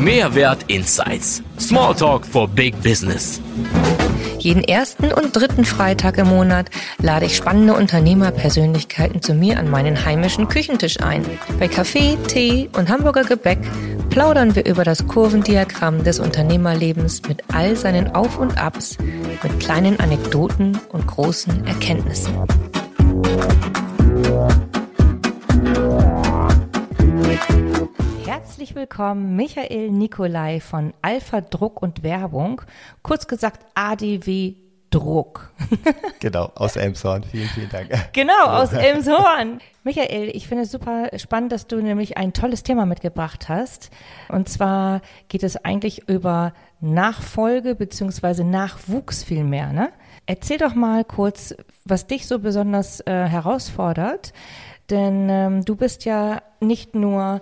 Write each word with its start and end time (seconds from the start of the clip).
Mehrwert 0.00 0.64
Insights. 0.68 1.42
Smalltalk 1.58 2.24
for 2.24 2.48
Big 2.48 2.74
Business. 2.82 3.38
Jeden 4.38 4.64
ersten 4.64 5.12
und 5.12 5.36
dritten 5.36 5.66
Freitag 5.66 6.16
im 6.16 6.28
Monat 6.28 6.70
lade 7.02 7.26
ich 7.26 7.36
spannende 7.36 7.74
Unternehmerpersönlichkeiten 7.74 9.20
zu 9.20 9.34
mir 9.34 9.58
an 9.58 9.68
meinen 9.68 10.06
heimischen 10.06 10.48
Küchentisch 10.48 11.00
ein. 11.00 11.26
Bei 11.58 11.68
Kaffee, 11.68 12.16
Tee 12.28 12.70
und 12.72 12.88
Hamburger 12.88 13.24
Gebäck 13.24 13.58
plaudern 14.08 14.56
wir 14.56 14.64
über 14.64 14.84
das 14.84 15.06
Kurvendiagramm 15.06 16.02
des 16.02 16.18
Unternehmerlebens 16.18 17.20
mit 17.28 17.42
all 17.52 17.76
seinen 17.76 18.14
Auf 18.14 18.38
und 18.38 18.56
Abs, 18.56 18.96
mit 19.42 19.60
kleinen 19.60 20.00
Anekdoten 20.00 20.78
und 20.88 21.06
großen 21.06 21.66
Erkenntnissen. 21.66 22.32
Herzlich 28.60 28.76
willkommen, 28.76 29.36
Michael 29.36 29.90
Nikolai 29.90 30.60
von 30.60 30.92
Alpha 31.00 31.40
Druck 31.40 31.80
und 31.80 32.02
Werbung, 32.02 32.60
kurz 33.02 33.26
gesagt 33.26 33.64
ADW 33.74 34.56
Druck. 34.90 35.50
genau, 36.20 36.52
aus 36.56 36.76
Elmshorn. 36.76 37.24
Vielen, 37.24 37.48
vielen 37.48 37.70
Dank. 37.70 37.88
Genau, 38.12 38.44
aus 38.44 38.74
Elmshorn. 38.74 39.60
Michael, 39.82 40.28
ich 40.36 40.46
finde 40.46 40.64
es 40.64 40.70
super 40.70 41.08
spannend, 41.16 41.52
dass 41.52 41.68
du 41.68 41.80
nämlich 41.80 42.18
ein 42.18 42.34
tolles 42.34 42.62
Thema 42.62 42.84
mitgebracht 42.84 43.48
hast. 43.48 43.88
Und 44.28 44.50
zwar 44.50 45.00
geht 45.28 45.42
es 45.42 45.56
eigentlich 45.64 46.06
über 46.10 46.52
Nachfolge 46.82 47.74
beziehungsweise 47.74 48.44
Nachwuchs 48.44 49.24
vielmehr. 49.24 49.72
Ne? 49.72 49.90
Erzähl 50.26 50.58
doch 50.58 50.74
mal 50.74 51.06
kurz, 51.06 51.54
was 51.86 52.06
dich 52.06 52.26
so 52.26 52.38
besonders 52.38 53.00
äh, 53.06 53.24
herausfordert. 53.26 54.34
Denn 54.90 55.28
ähm, 55.30 55.64
du 55.64 55.76
bist 55.76 56.04
ja 56.04 56.42
nicht 56.60 56.94
nur 56.94 57.40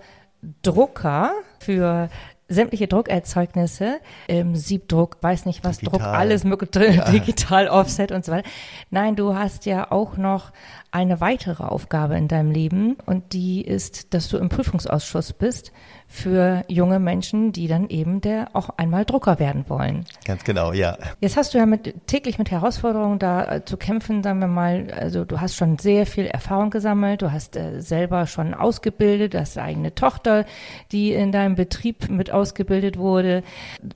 Drucker 0.63 1.33
für 1.59 2.09
sämtliche 2.49 2.89
Druckerzeugnisse, 2.89 4.01
ähm, 4.27 4.57
Siebdruck, 4.57 5.19
weiß 5.21 5.45
nicht 5.45 5.65
was, 5.65 5.79
digital. 5.79 5.99
Druck, 6.01 6.09
alles 6.09 6.45
mögliche, 6.45 6.95
ja. 6.97 7.11
digital, 7.11 7.69
Offset 7.69 8.11
und 8.11 8.25
so 8.25 8.33
weiter. 8.33 8.49
Nein, 8.91 9.17
du 9.17 9.35
hast 9.35 9.67
ja 9.67 9.91
auch 9.93 10.17
noch 10.17 10.53
eine 10.91 11.21
weitere 11.21 11.65
Aufgabe 11.65 12.17
in 12.17 12.27
deinem 12.27 12.51
Leben 12.51 12.97
und 13.05 13.35
die 13.35 13.61
ist, 13.61 14.15
dass 14.15 14.29
du 14.29 14.39
im 14.39 14.49
Prüfungsausschuss 14.49 15.35
bist 15.35 15.73
für 16.11 16.65
junge 16.69 16.99
Menschen, 16.99 17.53
die 17.53 17.69
dann 17.69 17.91
eben 17.91 18.23
der 18.23 18.49
auch 18.55 18.71
einmal 18.79 19.05
Drucker 19.05 19.39
werden 19.39 19.67
wollen. 19.69 20.07
Ganz 20.25 20.43
genau, 20.43 20.73
ja. 20.73 20.97
Jetzt 21.21 21.37
hast 21.37 21.53
du 21.53 21.59
ja 21.59 21.67
mit, 21.67 22.07
täglich 22.07 22.39
mit 22.39 22.51
Herausforderungen 22.51 23.19
da 23.19 23.57
äh, 23.57 23.65
zu 23.65 23.77
kämpfen, 23.77 24.23
sagen 24.23 24.41
wir 24.41 24.49
mal, 24.49 24.89
also 24.91 25.27
du 25.27 25.41
hast 25.41 25.55
schon 25.55 25.79
sehr 25.79 26.07
viel 26.07 26.25
Erfahrung 26.27 26.71
gesammelt, 26.71 27.21
du 27.21 27.31
hast 27.31 27.57
äh, 27.57 27.81
selber 27.83 28.27
schon 28.27 28.55
ausgebildet, 28.55 29.35
du 29.35 29.41
hast 29.41 29.59
eigene 29.59 29.95
Tochter, 29.95 30.47
die 30.93 31.13
in 31.13 31.31
deinem 31.31 31.57
Betrieb 31.57 32.09
mit 32.09 32.31
ausgebildet 32.31 32.97
wurde, 32.97 33.43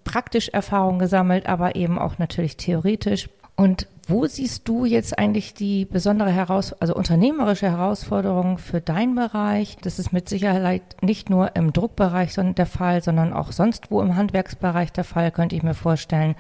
praktisch 0.04 0.50
Erfahrung 0.50 0.98
gesammelt, 0.98 1.47
aber 1.47 1.76
eben 1.76 1.98
auch 1.98 2.19
natürlich 2.19 2.58
theoretisch. 2.58 3.30
Und 3.56 3.86
wo 4.08 4.27
siehst 4.27 4.67
du 4.67 4.84
jetzt 4.84 5.19
eigentlich 5.19 5.55
die 5.55 5.84
besondere 5.84 6.31
Heraus 6.31 6.72
also 6.72 6.95
unternehmerische 6.95 7.70
Herausforderung 7.70 8.59
für 8.59 8.81
deinen 8.81 9.14
Bereich? 9.14 9.77
Das 9.83 9.98
ist 9.98 10.12
mit 10.12 10.28
Sicherheit 10.28 10.83
nicht 11.00 11.31
nur 11.31 11.55
im 11.55 11.72
Druckbereich 11.72 12.34
der 12.34 12.67
Fall, 12.67 13.03
sondern 13.03 13.33
auch 13.33 13.53
sonst 13.53 13.91
wo 13.91 14.00
im 14.00 14.17
Handwerksbereich 14.17 14.92
der 14.92 15.05
Fall, 15.05 15.31
könnte 15.31 15.55
ich 15.55 15.62
mir 15.62 15.75
vorstellen. 15.75 16.34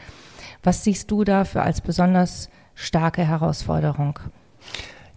Was 0.62 0.82
siehst 0.84 1.10
du 1.10 1.24
dafür 1.24 1.62
als 1.62 1.80
besonders 1.80 2.48
starke 2.74 3.24
Herausforderung? 3.24 4.18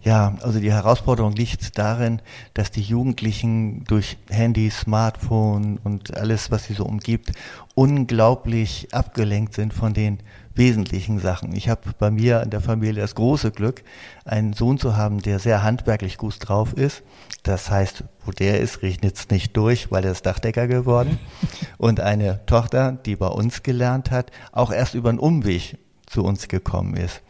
Ja, 0.02 0.36
also 0.40 0.60
die 0.60 0.72
Herausforderung 0.72 1.32
liegt 1.32 1.78
darin, 1.78 2.22
dass 2.54 2.70
die 2.70 2.82
Jugendlichen 2.82 3.82
durch 3.86 4.16
Handy, 4.30 4.70
Smartphone 4.70 5.80
und 5.82 6.16
alles, 6.16 6.52
was 6.52 6.66
sie 6.66 6.74
so 6.74 6.84
umgibt, 6.84 7.32
unglaublich 7.74 8.94
abgelenkt 8.94 9.54
sind 9.54 9.74
von 9.74 9.94
den 9.94 10.20
wesentlichen 10.56 11.18
Sachen. 11.18 11.54
Ich 11.54 11.68
habe 11.68 11.82
bei 11.98 12.10
mir 12.10 12.42
in 12.42 12.50
der 12.50 12.60
Familie 12.60 13.02
das 13.02 13.14
große 13.14 13.50
Glück, 13.50 13.82
einen 14.24 14.52
Sohn 14.52 14.78
zu 14.78 14.96
haben, 14.96 15.20
der 15.20 15.38
sehr 15.38 15.62
handwerklich 15.62 16.18
gut 16.18 16.36
drauf 16.40 16.72
ist. 16.72 17.02
Das 17.42 17.70
heißt, 17.70 18.04
wo 18.24 18.32
der 18.32 18.60
ist, 18.60 18.82
regnet 18.82 19.16
es 19.16 19.28
nicht 19.28 19.56
durch, 19.56 19.90
weil 19.90 20.04
er 20.04 20.12
ist 20.12 20.26
Dachdecker 20.26 20.66
geworden. 20.66 21.18
Und 21.78 22.00
eine 22.00 22.44
Tochter, 22.46 22.92
die 22.92 23.16
bei 23.16 23.28
uns 23.28 23.62
gelernt 23.62 24.10
hat, 24.10 24.30
auch 24.52 24.72
erst 24.72 24.94
über 24.94 25.10
einen 25.10 25.18
Umweg 25.18 25.78
zu 26.06 26.24
uns 26.24 26.48
gekommen 26.48 26.96
ist. 26.96 27.22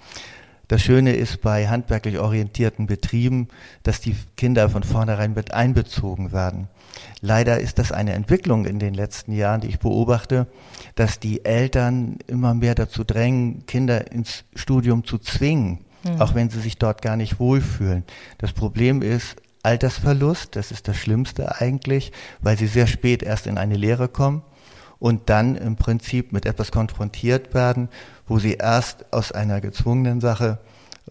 Das 0.68 0.82
Schöne 0.82 1.14
ist 1.14 1.42
bei 1.42 1.68
handwerklich 1.68 2.18
orientierten 2.18 2.86
Betrieben, 2.86 3.48
dass 3.84 4.00
die 4.00 4.16
Kinder 4.36 4.68
von 4.68 4.82
vornherein 4.82 5.32
mit 5.32 5.54
einbezogen 5.54 6.32
werden. 6.32 6.68
Leider 7.20 7.60
ist 7.60 7.78
das 7.78 7.92
eine 7.92 8.12
Entwicklung 8.12 8.66
in 8.66 8.78
den 8.78 8.94
letzten 8.94 9.32
Jahren, 9.32 9.60
die 9.60 9.68
ich 9.68 9.78
beobachte, 9.78 10.46
dass 10.94 11.18
die 11.18 11.44
Eltern 11.44 12.18
immer 12.26 12.54
mehr 12.54 12.74
dazu 12.74 13.04
drängen, 13.04 13.66
Kinder 13.66 14.10
ins 14.12 14.44
Studium 14.54 15.04
zu 15.04 15.18
zwingen, 15.18 15.84
mhm. 16.04 16.20
auch 16.20 16.34
wenn 16.34 16.50
sie 16.50 16.60
sich 16.60 16.78
dort 16.78 17.02
gar 17.02 17.16
nicht 17.16 17.38
wohlfühlen. 17.38 18.04
Das 18.38 18.52
Problem 18.52 19.02
ist 19.02 19.36
Altersverlust, 19.62 20.54
das 20.54 20.70
ist 20.70 20.86
das 20.86 20.96
Schlimmste 20.96 21.60
eigentlich, 21.60 22.12
weil 22.40 22.56
sie 22.56 22.68
sehr 22.68 22.86
spät 22.86 23.22
erst 23.22 23.46
in 23.46 23.58
eine 23.58 23.76
Lehre 23.76 24.08
kommen 24.08 24.42
und 24.98 25.28
dann 25.28 25.56
im 25.56 25.76
Prinzip 25.76 26.32
mit 26.32 26.46
etwas 26.46 26.70
konfrontiert 26.70 27.52
werden, 27.52 27.88
wo 28.26 28.38
sie 28.38 28.54
erst 28.54 29.12
aus 29.12 29.32
einer 29.32 29.60
gezwungenen 29.60 30.20
Sache 30.20 30.58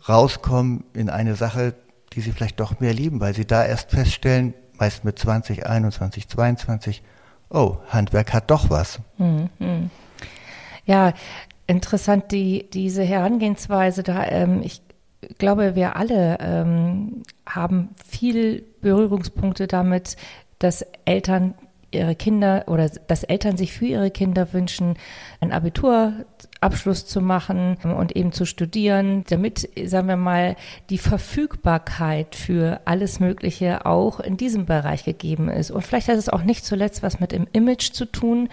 rauskommen 0.07 0.85
in 0.93 1.09
eine 1.09 1.35
Sache, 1.35 1.75
die 2.13 2.21
sie 2.21 2.31
vielleicht 2.31 2.59
doch 2.59 2.79
mehr 2.79 2.93
lieben, 2.93 3.19
weil 3.19 3.35
sie 3.35 3.45
da 3.45 3.65
erst 3.65 3.91
feststellen, 3.91 4.53
meist 4.79 5.03
mit 5.03 5.17
20, 5.19 5.65
21, 5.65 6.27
22, 6.27 7.03
oh, 7.49 7.77
Handwerk 7.89 8.33
hat 8.33 8.51
doch 8.51 8.69
was. 8.69 8.99
Mhm. 9.17 9.89
Ja, 10.85 11.13
interessant, 11.67 12.31
die, 12.31 12.69
diese 12.71 13.03
Herangehensweise 13.03 14.03
da, 14.03 14.25
ähm, 14.27 14.61
ich 14.63 14.81
glaube, 15.37 15.75
wir 15.75 15.95
alle 15.95 16.37
ähm, 16.39 17.23
haben 17.47 17.89
viel 18.07 18.63
Berührungspunkte 18.81 19.67
damit, 19.67 20.17
dass 20.59 20.85
Eltern 21.05 21.55
ihre 21.95 22.15
Kinder 22.15 22.65
oder 22.67 22.89
dass 23.07 23.23
Eltern 23.23 23.57
sich 23.57 23.73
für 23.73 23.85
ihre 23.85 24.11
Kinder 24.11 24.53
wünschen, 24.53 24.95
einen 25.39 25.51
Abiturabschluss 25.51 27.05
zu 27.05 27.21
machen 27.21 27.77
und 27.83 28.15
eben 28.15 28.31
zu 28.31 28.45
studieren, 28.45 29.23
damit, 29.29 29.69
sagen 29.85 30.07
wir 30.07 30.17
mal, 30.17 30.55
die 30.89 30.97
Verfügbarkeit 30.97 32.35
für 32.35 32.81
alles 32.85 33.19
Mögliche 33.19 33.85
auch 33.85 34.19
in 34.19 34.37
diesem 34.37 34.65
Bereich 34.65 35.03
gegeben 35.03 35.49
ist. 35.49 35.71
Und 35.71 35.83
vielleicht 35.83 36.07
hat 36.07 36.17
es 36.17 36.29
auch 36.29 36.43
nicht 36.43 36.65
zuletzt 36.65 37.03
was 37.03 37.19
mit 37.19 37.31
dem 37.31 37.47
Image 37.53 37.91
zu 37.91 38.05
tun. 38.05 38.49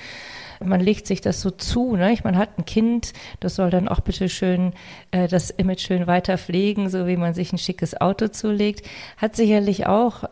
Man 0.65 0.81
legt 0.81 1.07
sich 1.07 1.21
das 1.21 1.41
so 1.41 1.51
zu, 1.51 1.97
ne? 1.97 2.17
man 2.23 2.37
hat 2.37 2.59
ein 2.59 2.65
Kind, 2.65 3.13
das 3.41 3.57
soll 3.57 3.71
dann 3.71 3.89
auch 3.89 4.01
bitte 4.01 4.29
schön 4.29 4.73
äh, 5.11 5.27
das 5.27 5.51
Image 5.51 5.81
schön 5.81 6.07
weiter 6.07 6.39
pflegen, 6.39 6.89
so 6.89 7.07
wie 7.07 7.17
man 7.17 7.35
sich 7.35 7.53
ein 7.53 7.59
schickes 7.59 8.01
Auto 8.01 8.29
zulegt. 8.29 8.87
Hat 9.17 9.35
sicherlich 9.35 9.87
auch 9.87 10.25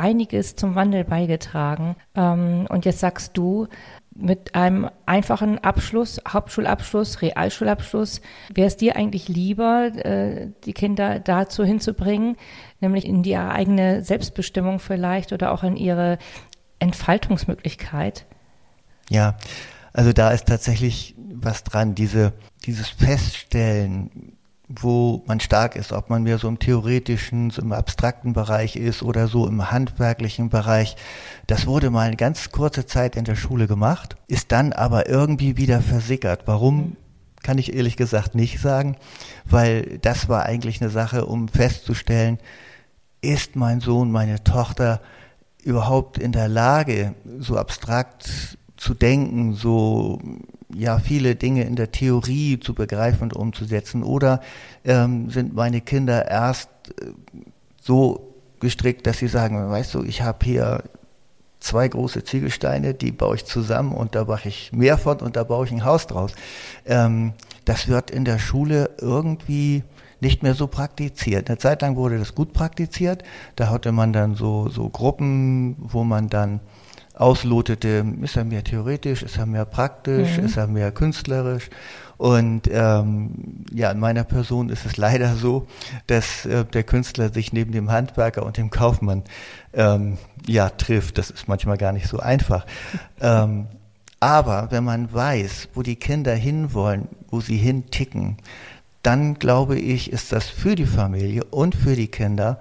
einiges 0.00 0.56
zum 0.56 0.74
Wandel 0.74 1.04
beigetragen. 1.04 1.96
Ähm, 2.14 2.66
und 2.68 2.84
jetzt 2.84 3.00
sagst 3.00 3.36
du, 3.36 3.68
mit 4.12 4.54
einem 4.54 4.90
einfachen 5.06 5.58
Abschluss, 5.58 6.20
Hauptschulabschluss, 6.28 7.22
Realschulabschluss, 7.22 8.20
wäre 8.52 8.66
es 8.66 8.76
dir 8.76 8.96
eigentlich 8.96 9.28
lieber, 9.28 9.86
äh, 9.94 10.48
die 10.64 10.72
Kinder 10.72 11.20
dazu 11.20 11.64
hinzubringen, 11.64 12.36
nämlich 12.80 13.06
in 13.06 13.22
die 13.22 13.36
eigene 13.36 14.02
Selbstbestimmung 14.02 14.78
vielleicht 14.78 15.32
oder 15.32 15.52
auch 15.52 15.62
in 15.62 15.76
ihre 15.76 16.18
Entfaltungsmöglichkeit? 16.80 18.26
Ja, 19.08 19.36
also 19.92 20.12
da 20.12 20.30
ist 20.30 20.46
tatsächlich 20.46 21.14
was 21.32 21.64
dran, 21.64 21.94
diese, 21.94 22.32
dieses 22.64 22.88
Feststellen, 22.88 24.36
wo 24.72 25.22
man 25.26 25.40
stark 25.40 25.74
ist, 25.74 25.92
ob 25.92 26.10
man 26.10 26.22
mehr 26.22 26.38
so 26.38 26.46
im 26.46 26.60
theoretischen, 26.60 27.50
so 27.50 27.60
im 27.60 27.72
abstrakten 27.72 28.32
Bereich 28.32 28.76
ist 28.76 29.02
oder 29.02 29.26
so 29.26 29.46
im 29.48 29.70
handwerklichen 29.70 30.48
Bereich. 30.48 30.96
Das 31.48 31.66
wurde 31.66 31.90
mal 31.90 32.06
eine 32.06 32.16
ganz 32.16 32.52
kurze 32.52 32.86
Zeit 32.86 33.16
in 33.16 33.24
der 33.24 33.34
Schule 33.34 33.66
gemacht, 33.66 34.16
ist 34.28 34.52
dann 34.52 34.72
aber 34.72 35.08
irgendwie 35.08 35.56
wieder 35.56 35.80
versickert. 35.80 36.42
Warum? 36.46 36.96
Kann 37.42 37.56
ich 37.56 37.74
ehrlich 37.74 37.96
gesagt 37.96 38.34
nicht 38.34 38.60
sagen, 38.60 38.96
weil 39.46 39.98
das 40.02 40.28
war 40.28 40.44
eigentlich 40.44 40.82
eine 40.82 40.90
Sache, 40.90 41.24
um 41.24 41.48
festzustellen, 41.48 42.38
ist 43.22 43.56
mein 43.56 43.80
Sohn, 43.80 44.12
meine 44.12 44.44
Tochter 44.44 45.00
überhaupt 45.62 46.18
in 46.18 46.32
der 46.32 46.48
Lage, 46.48 47.14
so 47.38 47.56
abstrakt 47.56 48.58
zu 48.76 48.92
denken, 48.92 49.54
so 49.54 50.20
ja 50.74 50.98
viele 50.98 51.36
Dinge 51.36 51.64
in 51.64 51.76
der 51.76 51.92
Theorie 51.92 52.60
zu 52.60 52.74
begreifen 52.74 53.24
und 53.24 53.34
umzusetzen? 53.34 54.02
Oder 54.02 54.40
ähm, 54.84 55.30
sind 55.30 55.54
meine 55.54 55.80
Kinder 55.80 56.28
erst 56.28 56.70
äh, 57.00 57.12
so 57.80 58.34
gestrickt, 58.60 59.06
dass 59.06 59.18
sie 59.18 59.28
sagen, 59.28 59.70
weißt 59.70 59.94
du, 59.94 60.02
ich 60.04 60.22
habe 60.22 60.44
hier 60.44 60.84
zwei 61.60 61.88
große 61.88 62.24
Ziegelsteine, 62.24 62.94
die 62.94 63.12
baue 63.12 63.36
ich 63.36 63.44
zusammen 63.44 63.92
und 63.92 64.14
da 64.14 64.24
mache 64.24 64.48
ich 64.48 64.72
mehr 64.72 64.98
von 64.98 65.18
und 65.18 65.36
da 65.36 65.44
baue 65.44 65.66
ich 65.66 65.72
ein 65.72 65.84
Haus 65.84 66.06
draus. 66.06 66.32
Ähm, 66.86 67.34
das 67.64 67.88
wird 67.88 68.10
in 68.10 68.24
der 68.24 68.38
Schule 68.38 68.90
irgendwie 69.00 69.84
nicht 70.20 70.42
mehr 70.42 70.54
so 70.54 70.66
praktiziert. 70.66 71.48
Eine 71.48 71.58
Zeit 71.58 71.82
lang 71.82 71.96
wurde 71.96 72.18
das 72.18 72.34
gut 72.34 72.52
praktiziert. 72.52 73.22
Da 73.56 73.70
hatte 73.70 73.92
man 73.92 74.12
dann 74.12 74.34
so, 74.34 74.68
so 74.68 74.88
Gruppen, 74.88 75.76
wo 75.78 76.04
man 76.04 76.28
dann 76.28 76.60
auslotete, 77.20 78.04
ist 78.22 78.36
er 78.36 78.44
mehr 78.44 78.64
theoretisch, 78.64 79.22
ist 79.22 79.36
er 79.36 79.46
mehr 79.46 79.66
praktisch, 79.66 80.38
mhm. 80.38 80.44
ist 80.46 80.56
er 80.56 80.66
mehr 80.66 80.90
künstlerisch. 80.90 81.68
Und 82.16 82.62
ähm, 82.70 83.64
ja, 83.72 83.90
in 83.90 83.98
meiner 83.98 84.24
Person 84.24 84.68
ist 84.68 84.86
es 84.86 84.96
leider 84.98 85.34
so, 85.36 85.66
dass 86.06 86.46
äh, 86.46 86.64
der 86.64 86.82
Künstler 86.82 87.30
sich 87.30 87.52
neben 87.52 87.72
dem 87.72 87.90
Handwerker 87.90 88.44
und 88.44 88.56
dem 88.56 88.70
Kaufmann 88.70 89.24
ähm, 89.72 90.18
ja 90.46 90.70
trifft. 90.70 91.18
Das 91.18 91.30
ist 91.30 91.48
manchmal 91.48 91.76
gar 91.76 91.92
nicht 91.92 92.08
so 92.08 92.18
einfach. 92.18 92.66
ähm, 93.20 93.66
aber 94.18 94.68
wenn 94.70 94.84
man 94.84 95.12
weiß, 95.12 95.68
wo 95.74 95.82
die 95.82 95.96
Kinder 95.96 96.34
hinwollen, 96.34 97.08
wo 97.30 97.40
sie 97.40 97.56
hinticken, 97.56 98.36
dann 99.02 99.34
glaube 99.34 99.78
ich, 99.78 100.12
ist 100.12 100.32
das 100.32 100.48
für 100.48 100.74
die 100.74 100.86
Familie 100.86 101.44
und 101.44 101.74
für 101.74 101.96
die 101.96 102.08
Kinder 102.08 102.58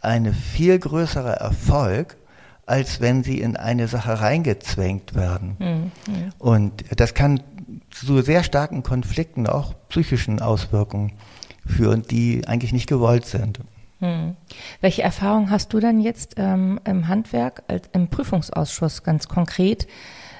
eine 0.00 0.32
viel 0.32 0.78
größerer 0.78 1.34
Erfolg, 1.34 2.16
als 2.70 3.00
wenn 3.00 3.24
sie 3.24 3.40
in 3.40 3.56
eine 3.56 3.88
Sache 3.88 4.20
reingezwängt 4.20 5.14
werden. 5.14 5.56
Mhm. 5.58 5.92
Und 6.38 6.84
das 6.96 7.14
kann 7.14 7.40
zu 7.90 8.22
sehr 8.22 8.44
starken 8.44 8.82
Konflikten, 8.82 9.46
auch 9.46 9.74
psychischen 9.88 10.40
Auswirkungen 10.40 11.12
führen, 11.66 12.02
die 12.02 12.46
eigentlich 12.46 12.72
nicht 12.72 12.88
gewollt 12.88 13.26
sind. 13.26 13.60
Hm. 13.98 14.36
Welche 14.80 15.02
Erfahrung 15.02 15.50
hast 15.50 15.72
du 15.72 15.80
dann 15.80 16.00
jetzt 16.00 16.34
ähm, 16.38 16.80
im 16.84 17.08
Handwerk, 17.08 17.64
als, 17.68 17.88
im 17.92 18.08
Prüfungsausschuss 18.08 19.02
ganz 19.02 19.28
konkret? 19.28 19.86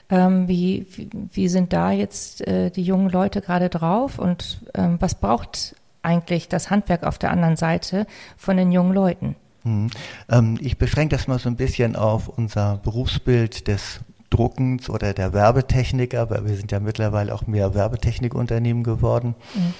Ähm, 0.09 0.49
wie, 0.49 0.87
wie, 0.97 1.11
wie, 1.33 1.49
sind 1.49 1.73
da 1.73 1.93
jetzt 1.93 2.47
äh, 2.47 2.71
die 2.71 2.83
jungen 2.83 3.11
Leute 3.11 3.43
gerade 3.43 3.69
drauf 3.69 4.19
und 4.19 4.62
ähm, 4.75 4.97
was 4.99 5.15
braucht 5.15 5.76
eigentlich 6.03 6.49
das 6.49 6.71
Handwerk 6.71 7.05
auf 7.05 7.19
der 7.19 7.31
anderen 7.31 7.56
Seite 7.56 8.06
von 8.37 8.56
den 8.56 8.73
jungen 8.73 8.94
Leuten? 8.94 9.37
Hm. 9.62 9.91
Ähm, 10.31 10.59
ich 10.61 10.79
beschränke 10.79 11.17
das 11.17 11.27
mal 11.27 11.39
so 11.39 11.49
ein 11.49 11.57
bisschen 11.57 11.97
auf 11.97 12.29
unser 12.29 12.79
Berufsbild 12.79 13.69
des 13.69 14.01
Druckens 14.31 14.89
oder 14.89 15.12
der 15.12 15.33
Werbetechniker, 15.33 16.31
weil 16.31 16.47
wir 16.47 16.57
sind 16.57 16.73
ja 16.73 16.81
mittlerweile 16.81 17.35
auch 17.35 17.47
mehr 17.47 17.75
Werbetechnikunternehmen 17.75 18.85
geworden. 18.85 19.35
Mhm. 19.55 19.75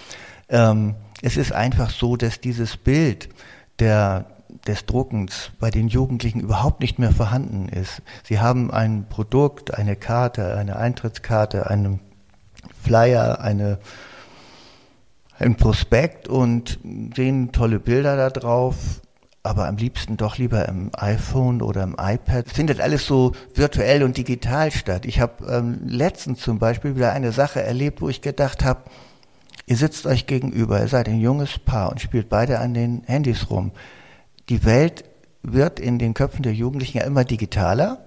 Ähm, 0.49 0.95
es 1.23 1.37
ist 1.37 1.53
einfach 1.53 1.91
so, 1.91 2.17
dass 2.17 2.41
dieses 2.41 2.77
Bild 2.77 3.29
der, 3.79 4.27
des 4.67 4.87
Druckens 4.87 5.53
bei 5.61 5.71
den 5.71 5.89
Jugendlichen 5.89 6.41
überhaupt 6.41 6.81
nicht 6.81 6.99
mehr 6.99 7.13
vorhanden 7.13 7.69
ist. 7.69 8.03
Sie 8.25 8.41
haben 8.41 8.71
ein 8.73 9.07
Produkt, 9.09 9.75
eine 9.75 9.97
Karte, 9.97 10.57
eine 10.57 10.77
Eintrittskarte, 10.77 11.71
einen 11.71 12.01
Flyer, 12.83 13.41
eine, 13.41 13.79
ein 15.39 15.57
Prospekt 15.57 16.27
und 16.27 16.81
sehen 17.15 17.53
tolle 17.53 17.79
Bilder 17.79 18.17
da 18.17 18.31
drauf 18.31 19.01
aber 19.43 19.67
am 19.69 19.77
liebsten 19.77 20.17
doch 20.17 20.37
lieber 20.37 20.69
im 20.69 20.91
iPhone 20.95 21.63
oder 21.63 21.83
im 21.83 21.97
iPad. 21.99 22.47
Es 22.47 22.53
findet 22.53 22.81
alles 22.81 23.07
so 23.07 23.33
virtuell 23.55 24.03
und 24.03 24.17
digital 24.17 24.71
statt. 24.71 25.07
Ich 25.07 25.21
habe 25.21 25.47
ähm, 25.47 25.81
letztens 25.87 26.41
zum 26.41 26.59
Beispiel 26.59 26.97
wieder 26.97 27.13
eine 27.13 27.33
Sache 27.33 27.63
erlebt, 27.63 28.03
wo 28.03 28.09
ich 28.09 28.21
gedacht 28.21 28.65
habe, 28.65 28.83
ihr 29.67 29.77
sitzt 29.77 30.07
euch 30.07 30.27
gegenüber, 30.27 30.81
ihr 30.81 30.89
seid 30.89 31.09
ein 31.09 31.21
junges 31.21 31.59
Paar 31.59 31.91
und 31.91 32.01
spielt 32.01 32.29
beide 32.29 32.59
an 32.59 32.75
den 32.75 33.03
Handys 33.07 33.49
rum. 33.49 33.73
Die 34.51 34.65
Welt 34.65 35.05
wird 35.43 35.81
in 35.81 35.99
den 35.99 36.13
Köpfen 36.13 36.43
der 36.43 36.53
Jugendlichen 36.53 36.99
ja 36.99 37.05
immer 37.05 37.25
digitaler 37.25 38.05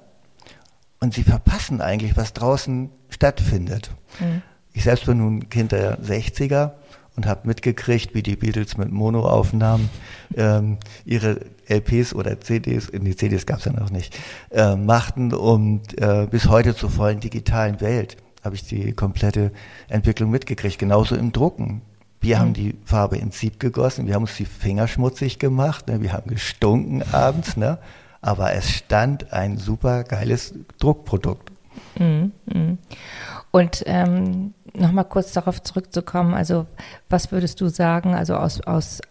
und 0.99 1.15
sie 1.15 1.23
verpassen 1.23 1.81
eigentlich, 1.81 2.15
was 2.15 2.33
draußen 2.33 2.91
stattfindet. 3.09 3.89
Mhm. 4.19 4.43
Ich 4.71 4.83
selbst 4.83 5.05
bin 5.05 5.17
nun 5.17 5.49
Kind 5.49 5.71
der 5.71 5.99
60er 5.99 6.73
und 7.15 7.27
habe 7.27 7.47
mitgekriegt, 7.47 8.15
wie 8.15 8.23
die 8.23 8.35
Beatles 8.35 8.77
mit 8.77 8.91
Monoaufnahmen 8.91 9.89
ähm, 10.35 10.77
ihre 11.05 11.41
LPs 11.67 12.13
oder 12.13 12.39
CDs, 12.39 12.89
in 12.89 13.05
die 13.05 13.15
CDs 13.15 13.45
gab 13.45 13.59
es 13.59 13.65
ja 13.65 13.73
noch 13.73 13.91
nicht, 13.91 14.17
äh, 14.51 14.75
machten 14.75 15.33
und 15.33 15.99
äh, 16.01 16.27
bis 16.29 16.47
heute 16.47 16.75
zur 16.75 16.89
vollen 16.89 17.19
digitalen 17.19 17.81
Welt 17.81 18.17
habe 18.43 18.55
ich 18.55 18.67
die 18.67 18.91
komplette 18.93 19.51
Entwicklung 19.87 20.29
mitgekriegt. 20.29 20.77
Genauso 20.77 21.15
im 21.15 21.31
Drucken. 21.31 21.81
Wir 22.19 22.37
mhm. 22.37 22.39
haben 22.39 22.53
die 22.53 22.75
Farbe 22.85 23.17
ins 23.17 23.39
Sieb 23.39 23.59
gegossen, 23.59 24.07
wir 24.07 24.15
haben 24.15 24.23
uns 24.23 24.35
die 24.35 24.45
Finger 24.45 24.87
schmutzig 24.87 25.39
gemacht, 25.39 25.87
ne, 25.87 26.01
wir 26.01 26.13
haben 26.13 26.29
gestunken 26.29 27.03
abends, 27.11 27.57
ne, 27.57 27.79
aber 28.21 28.53
es 28.53 28.69
stand 28.69 29.33
ein 29.33 29.57
super 29.57 30.03
geiles 30.03 30.53
Druckprodukt. 30.79 31.51
Mhm, 31.99 32.31
mh. 32.45 32.77
Und 33.51 33.83
ähm, 33.85 34.53
nochmal 34.75 35.05
kurz 35.05 35.31
darauf 35.33 35.61
zurückzukommen, 35.61 36.33
also 36.33 36.65
was 37.09 37.31
würdest 37.31 37.61
du 37.61 37.69
sagen, 37.69 38.15
also 38.15 38.35
aus, 38.35 38.61
aus, 38.61 39.01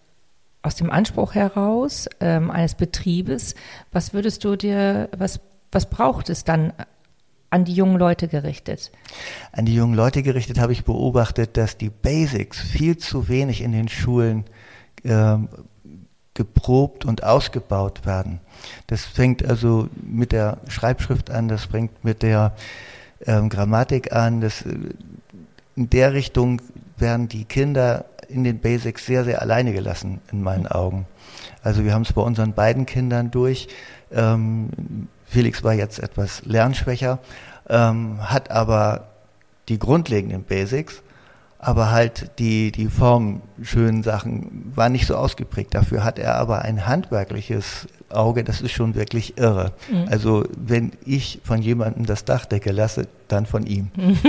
aus 0.63 0.77
dem 0.77 0.91
Anspruch 0.91 1.35
heraus 1.35 2.09
ähm, 2.21 2.51
eines 2.51 2.75
Betriebes, 2.75 3.55
was 3.93 4.13
würdest 4.13 4.45
du 4.45 4.57
dir, 4.57 5.09
was, 5.17 5.41
was 5.71 5.89
braucht 5.89 6.31
es 6.31 6.45
dann 6.45 6.73
an 7.51 7.65
die 7.65 7.75
jungen 7.75 7.99
Leute 7.99 8.29
gerichtet? 8.29 8.91
An 9.53 9.67
die 9.67 9.75
jungen 9.75 9.95
Leute 9.95 10.23
gerichtet 10.23 10.59
habe 10.59 10.73
ich 10.73 10.85
beobachtet, 10.85 11.57
dass 11.57 11.77
die 11.77 11.91
Basics 11.91 12.59
viel 12.59 12.97
zu 12.97 13.29
wenig 13.29 13.61
in 13.61 13.73
den 13.73 13.89
Schulen 13.89 14.45
ähm, 15.05 15.49
geprobt 16.35 17.05
und 17.05 17.25
ausgebaut 17.25 18.07
werden. 18.07 18.41
Das 18.87 19.05
fängt 19.05 19.45
also 19.45 19.89
mit 20.03 20.33
der 20.33 20.59
Schreibschrift 20.69 21.31
an, 21.31 21.49
das 21.49 21.67
fängt 21.67 22.05
mit 22.05 22.23
der 22.23 22.57
ähm, 23.27 23.51
Grammatik 23.51 24.13
an, 24.13 24.41
das 24.41 24.65
in 25.77 25.91
der 25.91 26.13
Richtung 26.13 26.61
werden 26.99 27.29
die 27.29 27.45
Kinder 27.45 28.05
in 28.29 28.45
den 28.45 28.59
Basics 28.61 29.07
sehr, 29.07 29.25
sehr 29.25 29.43
alleine 29.43 29.73
gelassen, 29.73 30.21
in 30.31 30.43
meinen 30.43 30.67
Augen. 30.67 31.07
Also 31.63 31.85
wir 31.85 31.95
haben 31.95 32.03
es 32.03 32.13
bei 32.13 32.23
unseren 32.23 32.55
beiden 32.55 32.87
Kindern 32.87 33.31
durch. 33.31 33.69
Ähm, 34.11 34.69
Felix 35.27 35.63
war 35.63 35.75
jetzt 35.75 35.99
etwas 35.99 36.45
lernschwächer, 36.45 37.19
ähm, 37.69 38.19
hat 38.21 38.51
aber 38.51 39.09
die 39.69 39.79
grundlegenden 39.79 40.45
Basics, 40.45 41.03
aber 41.59 41.91
halt 41.91 42.39
die, 42.39 42.73
die 42.73 42.89
formschönen 42.89 44.03
Sachen 44.03 44.73
waren 44.75 44.93
nicht 44.93 45.07
so 45.07 45.15
ausgeprägt. 45.15 45.75
Dafür 45.75 46.05
hat 46.05 46.19
er 46.19 46.35
aber 46.35 46.63
ein 46.63 46.87
handwerkliches 46.87 47.87
Auge, 48.11 48.45
das 48.45 48.61
ist 48.61 48.73
schon 48.73 48.95
wirklich 48.95 49.39
irre. 49.39 49.73
Mhm. 49.91 50.09
Also 50.11 50.45
wenn 50.57 50.93
ich 51.07 51.41
von 51.45 51.63
jemandem 51.63 52.05
das 52.05 52.25
Dach 52.25 52.45
decke 52.45 52.73
lasse, 52.73 53.07
dann 53.33 53.47
von 53.47 53.67
ihm. 53.67 53.91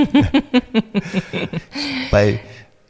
Bei 2.12 2.40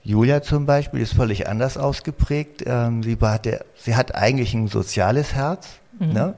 Julia 0.04 0.42
zum 0.42 0.66
Beispiel 0.66 1.00
ist 1.00 1.14
völlig 1.14 1.48
anders 1.48 1.78
ausgeprägt. 1.78 2.64
Ähm, 2.66 3.04
sie, 3.04 3.22
war 3.22 3.40
der, 3.40 3.64
sie 3.76 3.96
hat 3.96 4.14
eigentlich 4.16 4.54
ein 4.54 4.68
soziales 4.68 5.34
Herz 5.34 5.80
mhm. 6.00 6.14
ne? 6.14 6.34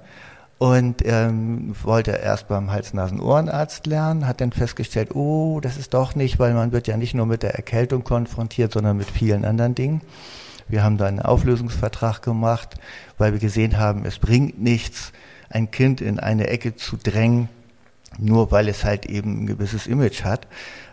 und 0.60 1.04
ähm, 1.04 1.76
wollte 1.84 2.12
erst 2.12 2.48
beim 2.48 2.72
Hals-Nasen-Ohrenarzt 2.72 3.88
lernen, 3.88 4.28
hat 4.28 4.40
dann 4.40 4.52
festgestellt, 4.52 5.16
oh, 5.16 5.60
das 5.62 5.78
ist 5.78 5.94
doch 5.94 6.16
nicht, 6.16 6.38
weil 6.38 6.54
man 6.54 6.72
wird 6.72 6.88
ja 6.88 6.96
nicht 6.96 7.16
nur 7.16 7.26
mit 7.26 7.44
der 7.44 7.56
Erkältung 7.56 8.04
konfrontiert, 8.04 8.72
sondern 8.72 8.98
mit 8.98 9.10
vielen 9.10 9.46
anderen 9.46 9.76
Dingen. 9.76 10.02
Wir 10.68 10.84
haben 10.84 10.98
da 10.98 11.06
einen 11.06 11.20
Auflösungsvertrag 11.20 12.22
gemacht, 12.22 12.76
weil 13.18 13.34
wir 13.34 13.40
gesehen 13.40 13.78
haben, 13.78 14.06
es 14.06 14.20
bringt 14.20 14.62
nichts, 14.62 15.12
ein 15.50 15.72
Kind 15.72 16.02
in 16.02 16.20
eine 16.20 16.48
Ecke 16.48 16.76
zu 16.76 16.98
drängen, 16.98 17.50
nur 18.18 18.52
weil 18.52 18.68
es 18.68 18.84
halt 18.84 19.06
eben 19.06 19.44
ein 19.44 19.48
gewisses 19.48 19.88
Image 19.88 20.24
hat. 20.24 20.48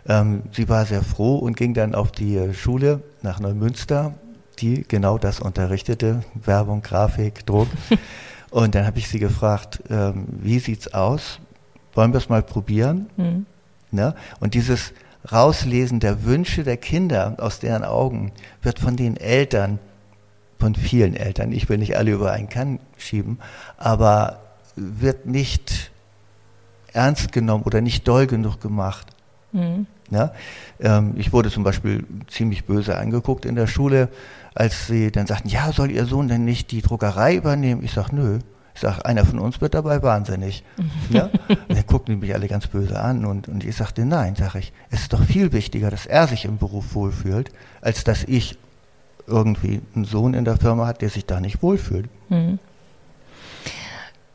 Ähm, 0.07 0.43
sie 0.51 0.69
war 0.69 0.85
sehr 0.85 1.03
froh 1.03 1.37
und 1.37 1.55
ging 1.55 1.73
dann 1.73 1.95
auf 1.95 2.11
die 2.11 2.53
Schule 2.53 3.01
nach 3.21 3.39
Neumünster, 3.39 4.13
die 4.59 4.83
genau 4.87 5.17
das 5.17 5.39
unterrichtete, 5.39 6.23
Werbung, 6.33 6.81
Grafik, 6.81 7.45
Druck. 7.45 7.67
und 8.49 8.75
dann 8.75 8.85
habe 8.85 8.99
ich 8.99 9.07
sie 9.07 9.19
gefragt, 9.19 9.81
ähm, 9.89 10.25
wie 10.29 10.59
sieht's 10.59 10.93
aus? 10.93 11.39
Wollen 11.93 12.13
wir 12.13 12.17
es 12.17 12.29
mal 12.29 12.43
probieren? 12.43 13.07
Mhm. 13.17 13.45
Ne? 13.91 14.15
Und 14.39 14.53
dieses 14.53 14.93
Rauslesen 15.31 15.99
der 15.99 16.25
Wünsche 16.25 16.63
der 16.63 16.77
Kinder 16.77 17.35
aus 17.39 17.59
deren 17.59 17.83
Augen 17.83 18.31
wird 18.61 18.79
von 18.79 18.95
den 18.95 19.15
Eltern, 19.15 19.79
von 20.59 20.75
vielen 20.75 21.15
Eltern, 21.15 21.51
ich 21.51 21.69
will 21.69 21.77
nicht 21.77 21.95
alle 21.95 22.11
über 22.11 22.31
einen 22.31 22.49
Kann 22.49 22.79
schieben, 22.97 23.39
aber 23.77 24.39
wird 24.75 25.25
nicht 25.25 25.91
ernst 26.93 27.31
genommen 27.31 27.63
oder 27.63 27.81
nicht 27.81 28.07
doll 28.07 28.27
genug 28.27 28.61
gemacht. 28.61 29.07
Mhm. 29.51 29.87
Ja? 30.09 30.33
Ähm, 30.79 31.13
ich 31.17 31.33
wurde 31.33 31.49
zum 31.49 31.63
Beispiel 31.63 32.05
ziemlich 32.27 32.65
böse 32.65 32.97
angeguckt 32.97 33.45
in 33.45 33.55
der 33.55 33.67
Schule, 33.67 34.09
als 34.55 34.87
sie 34.87 35.11
dann 35.11 35.27
sagten, 35.27 35.49
ja, 35.49 35.71
soll 35.71 35.91
Ihr 35.91 36.05
Sohn 36.05 36.27
denn 36.27 36.45
nicht 36.45 36.71
die 36.71 36.81
Druckerei 36.81 37.35
übernehmen? 37.35 37.83
Ich 37.83 37.93
sage, 37.93 38.15
nö. 38.15 38.39
Ich 38.75 38.81
sage, 38.81 39.05
einer 39.05 39.23
von 39.23 39.37
uns 39.37 39.61
wird 39.61 39.75
dabei 39.75 40.01
wahnsinnig. 40.01 40.63
ja? 41.09 41.29
Und 41.47 41.59
dann 41.69 41.85
guckten 41.85 42.19
mich 42.19 42.33
alle 42.33 42.47
ganz 42.47 42.67
böse 42.67 42.99
an 42.99 43.23
und, 43.25 43.47
und 43.47 43.63
ich 43.63 43.75
sagte, 43.75 44.03
nein, 44.03 44.35
sage 44.35 44.59
ich, 44.59 44.73
es 44.89 45.01
ist 45.01 45.13
doch 45.13 45.23
viel 45.23 45.51
wichtiger, 45.51 45.91
dass 45.91 46.07
er 46.07 46.27
sich 46.27 46.45
im 46.45 46.57
Beruf 46.57 46.95
wohlfühlt, 46.95 47.51
als 47.81 48.03
dass 48.03 48.23
ich 48.23 48.57
irgendwie 49.27 49.81
einen 49.95 50.05
Sohn 50.05 50.33
in 50.33 50.43
der 50.43 50.57
Firma 50.57 50.87
hat, 50.87 51.01
der 51.01 51.09
sich 51.09 51.25
da 51.25 51.39
nicht 51.39 51.61
wohlfühlt. 51.61 52.09
Mhm. 52.29 52.59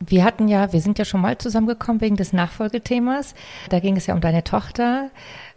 Wir 0.00 0.24
hatten 0.24 0.48
ja, 0.48 0.72
wir 0.72 0.80
sind 0.80 0.98
ja 0.98 1.04
schon 1.04 1.20
mal 1.20 1.38
zusammengekommen 1.38 2.00
wegen 2.00 2.16
des 2.16 2.32
Nachfolgethemas. 2.32 3.34
Da 3.68 3.80
ging 3.80 3.96
es 3.96 4.06
ja 4.06 4.14
um 4.14 4.20
deine 4.20 4.44
Tochter. 4.44 5.10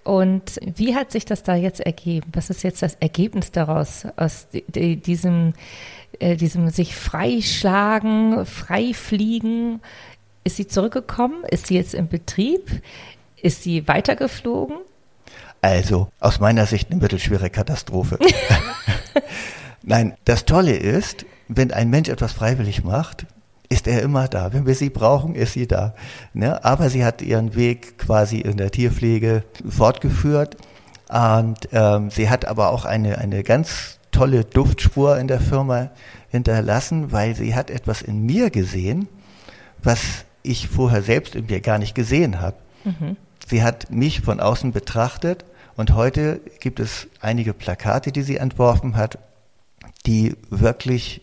Und 0.04 0.60
wie 0.62 0.96
hat 0.96 1.12
sich 1.12 1.26
das 1.26 1.44
da 1.44 1.56
jetzt 1.56 1.80
ergeben? 1.80 2.32
Was 2.34 2.50
ist 2.50 2.64
jetzt 2.64 2.82
das 2.82 2.96
Ergebnis 2.96 3.52
daraus, 3.52 4.08
aus 4.16 4.48
diesem, 4.52 5.54
äh, 6.20 6.36
diesem 6.36 6.70
sich 6.70 6.96
freischlagen, 6.96 8.46
freifliegen 8.46 9.80
Ist 10.44 10.58
sie 10.58 10.68
zurückgekommen? 10.68 11.44
Ist 11.52 11.68
sie 11.68 11.76
jetzt 11.76 11.94
im 11.94 12.08
Betrieb? 12.08 12.82
Ist 13.42 13.62
sie 13.62 13.88
weitergeflogen? 13.88 14.78
Also, 15.62 16.10
aus 16.20 16.40
meiner 16.40 16.66
Sicht 16.66 16.90
eine 16.90 17.00
mittelschwere 17.00 17.52
Katastrophe. 17.52 18.18
Nein, 19.84 20.16
das 20.26 20.46
Tolle 20.46 20.76
ist, 20.76 21.26
wenn 21.48 21.72
ein 21.72 21.92
Mensch 21.92 22.10
etwas 22.10 22.34
freiwillig 22.34 22.84
macht, 22.84 23.28
ist 23.72 23.88
er 23.88 24.02
immer 24.02 24.28
da. 24.28 24.52
Wenn 24.52 24.68
wir 24.68 24.76
sie 24.76 24.90
brauchen, 24.90 25.34
ist 25.34 25.54
sie 25.54 25.66
da. 25.66 25.96
Ne? 26.34 26.64
Aber 26.66 26.90
sie 26.90 27.06
hat 27.06 27.22
ihren 27.22 27.56
Weg 27.56 27.98
quasi 27.98 28.40
in 28.40 28.58
der 28.58 28.70
Tierpflege 28.70 29.46
fortgeführt. 29.68 30.58
Und 31.08 31.70
ähm, 31.72 32.10
sie 32.10 32.30
hat 32.30 32.46
aber 32.46 32.72
auch 32.72 32.84
eine, 32.84 33.18
eine 33.18 33.44
ganz 33.44 33.98
tolle 34.12 34.44
Duftspur 34.44 35.18
in 35.18 35.30
der 35.30 35.40
Firma 35.40 35.90
hinterlassen, 36.30 37.14
weil 37.14 37.34
sie 37.34 37.56
hat 37.56 37.70
etwas 37.70 38.02
in 38.02 38.26
mir 38.26 38.50
gesehen, 38.50 39.08
was 39.82 40.26
ich 40.44 40.68
vorher 40.68 41.02
selbst 41.02 41.36
in 41.36 41.46
mir 41.46 41.62
gar 41.62 41.78
nicht 41.78 41.96
gesehen 41.96 42.42
habe. 42.42 42.58
Mhm. 42.84 43.16
Sie 43.48 43.64
hat 43.64 43.90
mich 43.90 44.20
von 44.20 44.42
außen 44.42 44.74
betrachtet 44.74 45.46
und 45.78 45.96
heute 45.96 46.42
gibt 46.60 46.82
es 46.82 47.08
einige 47.22 47.54
Plakate, 47.54 48.12
die 48.12 48.22
sie 48.22 48.36
entworfen 48.36 48.98
hat, 48.98 49.18
die 50.06 50.36
wirklich 50.50 51.22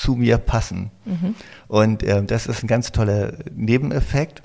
zu 0.00 0.14
mir 0.14 0.38
passen. 0.38 0.90
Mhm. 1.04 1.34
Und 1.68 2.02
äh, 2.02 2.24
das 2.24 2.46
ist 2.46 2.64
ein 2.64 2.66
ganz 2.66 2.90
toller 2.90 3.34
Nebeneffekt. 3.54 4.42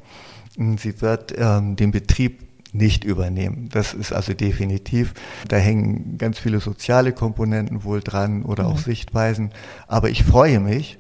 Sie 0.78 1.02
wird 1.02 1.34
ähm, 1.38 1.78
den 1.78 1.92
Betrieb 1.92 2.44
nicht 2.74 3.06
übernehmen. 3.06 3.70
Das 3.72 3.94
ist 3.94 4.12
also 4.12 4.34
definitiv, 4.34 5.14
da 5.48 5.56
hängen 5.56 6.18
ganz 6.18 6.40
viele 6.40 6.60
soziale 6.60 7.14
Komponenten 7.14 7.86
wohl 7.86 8.02
dran 8.02 8.44
oder 8.44 8.66
mhm. 8.66 8.70
auch 8.72 8.78
Sichtweisen. 8.80 9.52
Aber 9.88 10.10
ich 10.10 10.26
freue 10.26 10.60
mich, 10.60 10.98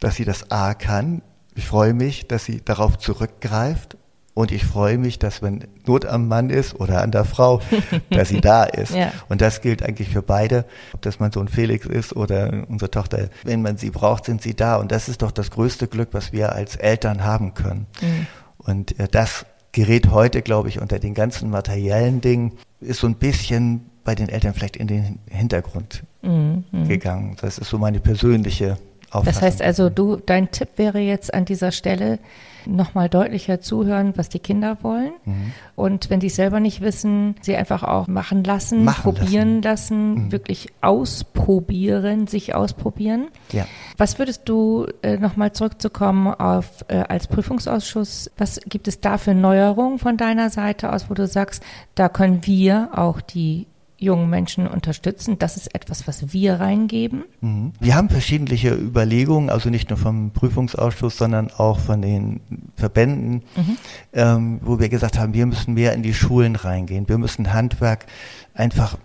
dass 0.00 0.16
sie 0.16 0.26
das 0.26 0.50
A 0.50 0.74
kann. 0.74 1.22
Ich 1.54 1.64
freue 1.64 1.94
mich, 1.94 2.28
dass 2.28 2.44
sie 2.44 2.60
darauf 2.62 2.98
zurückgreift 2.98 3.96
und 4.34 4.50
ich 4.50 4.64
freue 4.64 4.98
mich, 4.98 5.20
dass 5.20 5.42
wenn 5.42 5.64
Not 5.86 6.06
am 6.06 6.26
Mann 6.26 6.50
ist 6.50 6.78
oder 6.80 7.02
an 7.02 7.12
der 7.12 7.24
Frau, 7.24 7.60
dass 8.10 8.28
sie 8.28 8.40
da 8.40 8.64
ist. 8.64 8.92
Ja. 8.92 9.12
Und 9.28 9.40
das 9.40 9.60
gilt 9.60 9.82
eigentlich 9.82 10.08
für 10.08 10.22
beide, 10.22 10.64
ob 10.92 11.02
das 11.02 11.20
mein 11.20 11.30
Sohn 11.30 11.46
Felix 11.46 11.86
ist 11.86 12.16
oder 12.16 12.64
unsere 12.68 12.90
Tochter. 12.90 13.28
Wenn 13.44 13.62
man 13.62 13.76
sie 13.76 13.90
braucht, 13.90 14.24
sind 14.24 14.42
sie 14.42 14.54
da. 14.54 14.76
Und 14.76 14.90
das 14.90 15.08
ist 15.08 15.22
doch 15.22 15.30
das 15.30 15.52
größte 15.52 15.86
Glück, 15.86 16.08
was 16.12 16.32
wir 16.32 16.52
als 16.52 16.74
Eltern 16.74 17.22
haben 17.22 17.54
können. 17.54 17.86
Mhm. 18.02 18.26
Und 18.58 18.98
äh, 18.98 19.06
das 19.08 19.46
gerät 19.70 20.10
heute, 20.10 20.42
glaube 20.42 20.68
ich, 20.68 20.80
unter 20.80 20.98
den 20.98 21.14
ganzen 21.14 21.50
materiellen 21.50 22.20
Dingen, 22.20 22.52
ist 22.80 23.00
so 23.00 23.06
ein 23.06 23.14
bisschen 23.14 23.86
bei 24.02 24.16
den 24.16 24.28
Eltern 24.28 24.52
vielleicht 24.52 24.76
in 24.76 24.88
den 24.88 25.20
Hintergrund 25.30 26.02
mhm. 26.22 26.64
gegangen. 26.88 27.36
Das 27.40 27.58
ist 27.58 27.70
so 27.70 27.78
meine 27.78 28.00
persönliche 28.00 28.78
Auffassung. 29.10 29.24
Das 29.26 29.42
heißt 29.42 29.62
also, 29.62 29.90
du, 29.90 30.16
dein 30.16 30.50
Tipp 30.50 30.70
wäre 30.76 30.98
jetzt 30.98 31.32
an 31.32 31.44
dieser 31.44 31.72
Stelle, 31.72 32.18
nochmal 32.66 33.08
deutlicher 33.08 33.60
zuhören, 33.60 34.12
was 34.16 34.28
die 34.28 34.38
Kinder 34.38 34.78
wollen. 34.82 35.12
Mhm. 35.24 35.52
Und 35.76 36.10
wenn 36.10 36.20
die 36.20 36.28
es 36.28 36.36
selber 36.36 36.60
nicht 36.60 36.80
wissen, 36.80 37.36
sie 37.40 37.56
einfach 37.56 37.82
auch 37.82 38.06
machen 38.06 38.44
lassen, 38.44 38.84
machen 38.84 39.02
probieren 39.02 39.62
lassen, 39.62 39.74
lassen 39.74 40.14
mhm. 40.14 40.32
wirklich 40.32 40.68
ausprobieren, 40.80 42.26
sich 42.26 42.54
ausprobieren. 42.54 43.28
Ja. 43.52 43.66
Was 43.96 44.18
würdest 44.18 44.48
du 44.48 44.86
äh, 45.02 45.16
nochmal 45.16 45.52
zurückzukommen 45.52 46.28
auf 46.28 46.84
äh, 46.88 46.96
als 46.96 47.26
Prüfungsausschuss? 47.26 48.30
Was 48.36 48.60
gibt 48.66 48.88
es 48.88 49.00
da 49.00 49.18
für 49.18 49.34
Neuerungen 49.34 49.98
von 49.98 50.16
deiner 50.16 50.50
Seite 50.50 50.92
aus, 50.92 51.10
wo 51.10 51.14
du 51.14 51.26
sagst, 51.26 51.62
da 51.94 52.08
können 52.08 52.46
wir 52.46 52.90
auch 52.92 53.20
die 53.20 53.66
jungen 54.04 54.30
Menschen 54.30 54.66
unterstützen. 54.66 55.38
Das 55.38 55.56
ist 55.56 55.74
etwas, 55.74 56.06
was 56.06 56.32
wir 56.32 56.60
reingeben. 56.60 57.24
Mhm. 57.40 57.72
Wir 57.80 57.96
haben 57.96 58.08
verschiedene 58.08 58.54
Überlegungen, 58.54 59.50
also 59.50 59.70
nicht 59.70 59.90
nur 59.90 59.98
vom 59.98 60.30
Prüfungsausschuss, 60.30 61.16
sondern 61.16 61.50
auch 61.50 61.78
von 61.78 62.02
den 62.02 62.40
Verbänden, 62.76 63.42
mhm. 63.56 63.76
ähm, 64.12 64.60
wo 64.62 64.78
wir 64.78 64.88
gesagt 64.88 65.18
haben, 65.18 65.34
wir 65.34 65.46
müssen 65.46 65.74
mehr 65.74 65.92
in 65.94 66.02
die 66.02 66.14
Schulen 66.14 66.56
reingehen. 66.56 67.08
Wir 67.08 67.18
müssen 67.18 67.52
Handwerk 67.52 68.06
einfach 68.54 68.96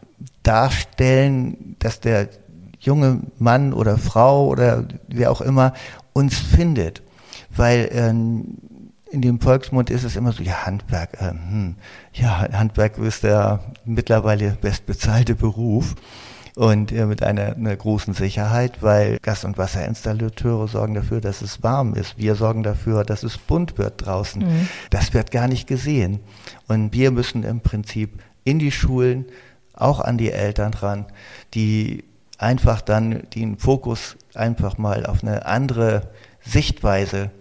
darstellen, 0.44 1.76
dass 1.80 2.00
der 2.00 2.30
junge 2.80 3.22
Mann 3.38 3.74
oder 3.74 3.98
Frau 3.98 4.48
oder 4.48 4.86
wer 5.08 5.32
auch 5.32 5.42
immer 5.42 5.74
uns 6.14 6.38
findet. 6.38 7.02
Weil 7.56 7.90
ähm, 7.92 8.58
in 9.12 9.22
dem 9.22 9.40
Volksmund 9.40 9.90
ist 9.90 10.04
es 10.04 10.16
immer 10.16 10.32
so, 10.32 10.44
ja, 10.44 10.66
Handwerk, 10.66 11.22
äh, 11.22 11.32
hm, 11.32 11.76
ja, 12.14 12.48
Handwerk 12.52 12.98
ist 12.98 13.24
der 13.24 13.60
mittlerweile 13.86 14.52
bestbezahlte 14.62 15.36
Beruf 15.36 15.96
und 16.56 16.92
äh, 16.92 17.06
mit 17.06 17.24
einer, 17.24 17.56
einer 17.56 17.76
großen 17.76 18.14
Sicherheit, 18.14 18.84
weil 18.84 19.18
Gas- 19.20 19.46
und 19.46 19.58
Wasserinstallateure 19.58 20.68
sorgen 20.68 20.94
dafür, 20.94 21.22
dass 21.22 21.42
es 21.42 21.64
warm 21.64 21.94
ist. 21.94 22.18
Wir 22.18 22.36
sorgen 22.36 22.64
dafür, 22.64 23.04
dass 23.04 23.24
es 23.24 23.38
bunt 23.38 23.78
wird 23.78 24.06
draußen. 24.06 24.42
Mhm. 24.42 24.68
Das 24.90 25.14
wird 25.14 25.32
gar 25.32 25.48
nicht 25.48 25.68
gesehen. 25.68 26.20
Und 26.68 26.94
wir 26.94 27.12
müssen 27.12 27.44
im 27.44 27.62
Prinzip 27.62 28.22
in 28.44 28.60
die 28.60 28.72
Schulen, 28.72 29.26
auch 29.74 30.02
an 30.02 30.18
die 30.18 30.32
Eltern 30.32 30.74
ran, 30.74 31.06
die 31.54 32.04
einfach 32.38 32.82
dann 32.82 33.24
den 33.34 33.58
Fokus 33.58 34.18
einfach 34.34 34.78
mal 34.78 35.06
auf 35.06 35.24
eine 35.24 35.46
andere 35.46 36.10
Sichtweise 36.42 37.32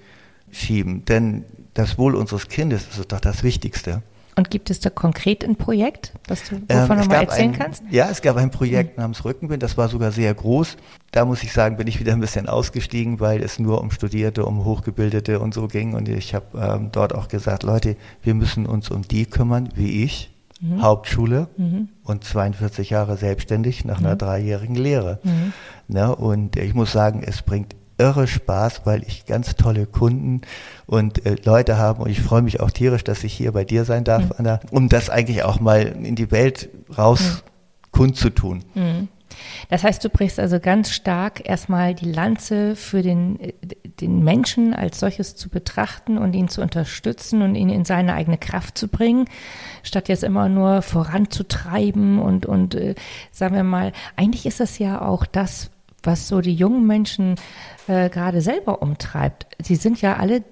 schieben. 0.53 1.05
Denn 1.05 1.45
das 1.75 1.99
Wohl 1.99 2.15
unseres 2.15 2.49
Kindes 2.49 2.87
ist 2.89 3.13
doch 3.13 3.21
das 3.21 3.43
Wichtigste. 3.43 4.03
Und 4.39 4.51
gibt 4.51 4.71
es 4.71 4.79
da 4.79 4.89
konkret 4.89 5.43
ein 5.43 5.57
Projekt, 5.57 6.13
das 6.29 6.45
du 6.45 6.61
wovon 6.69 6.99
ähm, 6.99 7.03
du 7.03 7.09
mal 7.09 7.23
erzählen 7.23 7.51
ein, 7.51 7.59
kannst? 7.59 7.83
Ja, 7.91 8.09
es 8.09 8.23
gab 8.23 8.37
ein 8.37 8.53
Projekt 8.53 8.97
mhm. 8.97 9.03
namens 9.03 9.25
Rückenwind, 9.25 9.65
das 9.65 9.77
war 9.77 9.89
sogar 9.89 10.13
sehr 10.13 10.33
groß. 10.33 10.77
Da 11.11 11.25
muss 11.25 11.43
ich 11.43 11.53
sagen, 11.53 11.77
bin 11.77 11.89
ich 11.89 11.99
wieder 11.99 12.13
ein 12.13 12.21
bisschen 12.21 12.49
ausgestiegen, 12.49 13.19
weil 13.19 13.43
es 13.43 13.59
nur 13.59 13.81
um 13.81 13.91
Studierte, 13.91 14.45
um 14.45 14.65
Hochgebildete 14.65 15.41
und 15.41 15.55
so 15.55 15.67
ging. 15.67 15.95
Und 15.95 16.09
ich 16.09 16.37
habe 16.37 16.47
ähm, 16.57 16.91
dort 16.93 17.17
auch 17.17 17.27
gesagt, 17.27 17.65
Leute, 17.65 17.97
wir 18.23 18.35
müssen 18.35 18.67
uns 18.67 18.93
um 18.93 19.03
die 19.03 19.27
kümmern, 19.27 19.71
wie 19.75 20.05
ich, 20.05 20.33
mhm. 20.61 20.83
Hauptschule 20.83 21.49
mhm. 21.57 21.89
und 22.05 22.23
42 22.23 22.91
Jahre 22.91 23.17
selbstständig 23.17 23.85
nach 23.85 23.99
einer 23.99 24.15
mhm. 24.15 24.19
dreijährigen 24.19 24.77
Lehre. 24.77 25.19
Mhm. 25.25 25.53
Ne, 25.89 26.15
und 26.15 26.55
ich 26.55 26.75
muss 26.75 26.93
sagen, 26.93 27.25
es 27.27 27.43
bringt 27.43 27.75
irre 27.99 28.27
Spaß, 28.27 28.83
weil 28.85 29.03
ich 29.03 29.27
ganz 29.27 29.57
tolle 29.57 29.87
Kunden 29.87 30.43
und 30.87 31.27
äh, 31.27 31.37
Leute 31.45 31.77
habe 31.77 32.03
und 32.03 32.11
ich 32.11 32.21
freue 32.21 32.43
mich 32.43 32.61
auch 32.61 32.71
tierisch, 32.71 33.05
dass 33.05 33.25
ich 33.25 33.35
hier 33.35 33.53
bei 33.53 33.65
dir 33.65 33.85
sein 33.85 34.05
darf, 34.05 34.25
mhm. 34.25 34.33
Anna, 34.39 34.61
um 34.71 34.89
das 34.89 35.11
eigentlich 35.11 35.43
auch 35.43 35.61
mal 35.61 35.83
in 35.83 36.15
die 36.15 36.31
Welt 36.31 36.71
raus 36.97 37.43
mhm. 37.45 37.91
kundzutun. 37.91 38.65
Mhm. 38.75 39.09
Das 39.69 39.85
heißt, 39.85 40.03
du 40.05 40.09
brichst 40.09 40.41
also 40.41 40.59
ganz 40.61 40.93
stark 40.93 41.49
erstmal 41.49 41.95
die 41.95 42.11
Lanze 42.11 42.77
für 42.77 43.03
den, 43.03 43.39
den 44.01 44.25
Menschen 44.25 44.75
als 44.75 45.01
solches 45.01 45.37
zu 45.37 45.49
betrachten 45.49 46.19
und 46.19 46.35
ihn 46.35 46.49
zu 46.49 46.63
unterstützen 46.63 47.43
und 47.43 47.55
ihn 47.55 47.69
in 47.69 47.85
seine 47.85 48.15
eigene 48.15 48.39
Kraft 48.39 48.79
zu 48.79 48.89
bringen, 48.89 49.27
statt 49.83 50.09
jetzt 50.09 50.25
immer 50.25 50.49
nur 50.49 50.83
voranzutreiben 50.83 52.19
und, 52.19 52.47
und 52.47 52.75
äh, 52.75 52.95
sagen 53.31 53.55
wir 53.55 53.65
mal, 53.65 53.93
eigentlich 54.17 54.47
ist 54.47 54.61
das 54.61 54.79
ja 54.79 55.03
auch 55.03 55.27
das, 55.27 55.71
was 56.03 56.29
so 56.29 56.41
die 56.41 56.55
jungen 56.55 56.87
Menschen 56.87 57.37
äh, 57.87 58.09
gerade 58.09 58.41
selber 58.41 58.83
umtreibt. 58.83 59.47
Sie 59.63 59.77
sind 59.77 60.01
ja 60.01 60.17
alle 60.17 60.43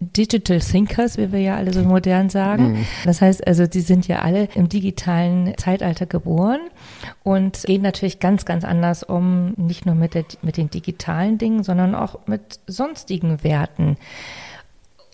Digital 0.00 0.58
Thinkers, 0.60 1.18
wie 1.18 1.32
wir 1.32 1.40
ja 1.40 1.56
alle 1.56 1.72
so 1.72 1.82
modern 1.82 2.30
sagen. 2.30 2.72
Mhm. 2.72 2.86
Das 3.04 3.20
heißt 3.20 3.46
also, 3.46 3.66
die 3.66 3.80
sind 3.80 4.08
ja 4.08 4.20
alle 4.20 4.48
im 4.54 4.68
digitalen 4.68 5.56
Zeitalter 5.58 6.06
geboren 6.06 6.60
und 7.22 7.62
gehen 7.64 7.82
natürlich 7.82 8.18
ganz, 8.18 8.44
ganz 8.46 8.64
anders 8.64 9.02
um, 9.02 9.52
nicht 9.56 9.84
nur 9.84 9.94
mit, 9.94 10.14
der, 10.14 10.24
mit 10.42 10.56
den 10.56 10.70
digitalen 10.70 11.36
Dingen, 11.36 11.62
sondern 11.62 11.94
auch 11.94 12.26
mit 12.26 12.60
sonstigen 12.66 13.42
Werten. 13.44 13.96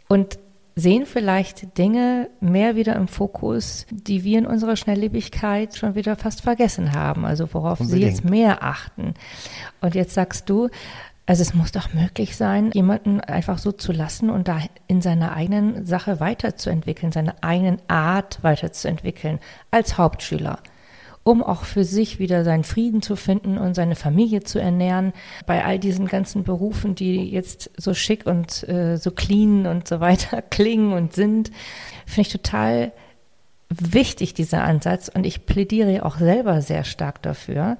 Und 0.08 0.38
sehen 0.74 1.06
vielleicht 1.06 1.76
Dinge 1.78 2.30
mehr 2.40 2.76
wieder 2.76 2.96
im 2.96 3.08
Fokus, 3.08 3.86
die 3.90 4.24
wir 4.24 4.38
in 4.38 4.46
unserer 4.46 4.76
Schnelllebigkeit 4.76 5.76
schon 5.76 5.94
wieder 5.94 6.16
fast 6.16 6.40
vergessen 6.42 6.92
haben, 6.92 7.24
also 7.24 7.52
worauf 7.52 7.80
Unbedingt. 7.80 8.02
sie 8.02 8.08
jetzt 8.08 8.24
mehr 8.24 8.62
achten. 8.62 9.14
Und 9.80 9.94
jetzt 9.94 10.14
sagst 10.14 10.48
du, 10.48 10.68
also 11.26 11.42
es 11.42 11.54
muss 11.54 11.72
doch 11.72 11.94
möglich 11.94 12.36
sein, 12.36 12.72
jemanden 12.72 13.20
einfach 13.20 13.58
so 13.58 13.70
zu 13.70 13.92
lassen 13.92 14.28
und 14.28 14.48
da 14.48 14.60
in 14.88 15.00
seiner 15.02 15.32
eigenen 15.32 15.86
Sache 15.86 16.20
weiterzuentwickeln, 16.20 17.12
seine 17.12 17.42
eigenen 17.42 17.78
Art 17.86 18.42
weiterzuentwickeln 18.42 19.38
als 19.70 19.98
Hauptschüler 19.98 20.58
um 21.24 21.42
auch 21.42 21.64
für 21.64 21.84
sich 21.84 22.18
wieder 22.18 22.44
seinen 22.44 22.64
Frieden 22.64 23.02
zu 23.02 23.16
finden 23.16 23.58
und 23.58 23.74
seine 23.74 23.94
Familie 23.94 24.42
zu 24.42 24.58
ernähren. 24.58 25.12
Bei 25.46 25.64
all 25.64 25.78
diesen 25.78 26.06
ganzen 26.06 26.42
Berufen, 26.42 26.94
die 26.94 27.30
jetzt 27.30 27.70
so 27.76 27.94
schick 27.94 28.26
und 28.26 28.68
äh, 28.68 28.96
so 28.96 29.10
clean 29.10 29.66
und 29.66 29.86
so 29.86 30.00
weiter 30.00 30.42
klingen 30.50 30.92
und 30.92 31.12
sind, 31.12 31.50
finde 32.06 32.22
ich 32.22 32.32
total 32.32 32.92
wichtig, 33.68 34.34
dieser 34.34 34.64
Ansatz. 34.64 35.08
Und 35.08 35.24
ich 35.24 35.46
plädiere 35.46 36.04
auch 36.04 36.18
selber 36.18 36.60
sehr 36.60 36.84
stark 36.84 37.22
dafür, 37.22 37.78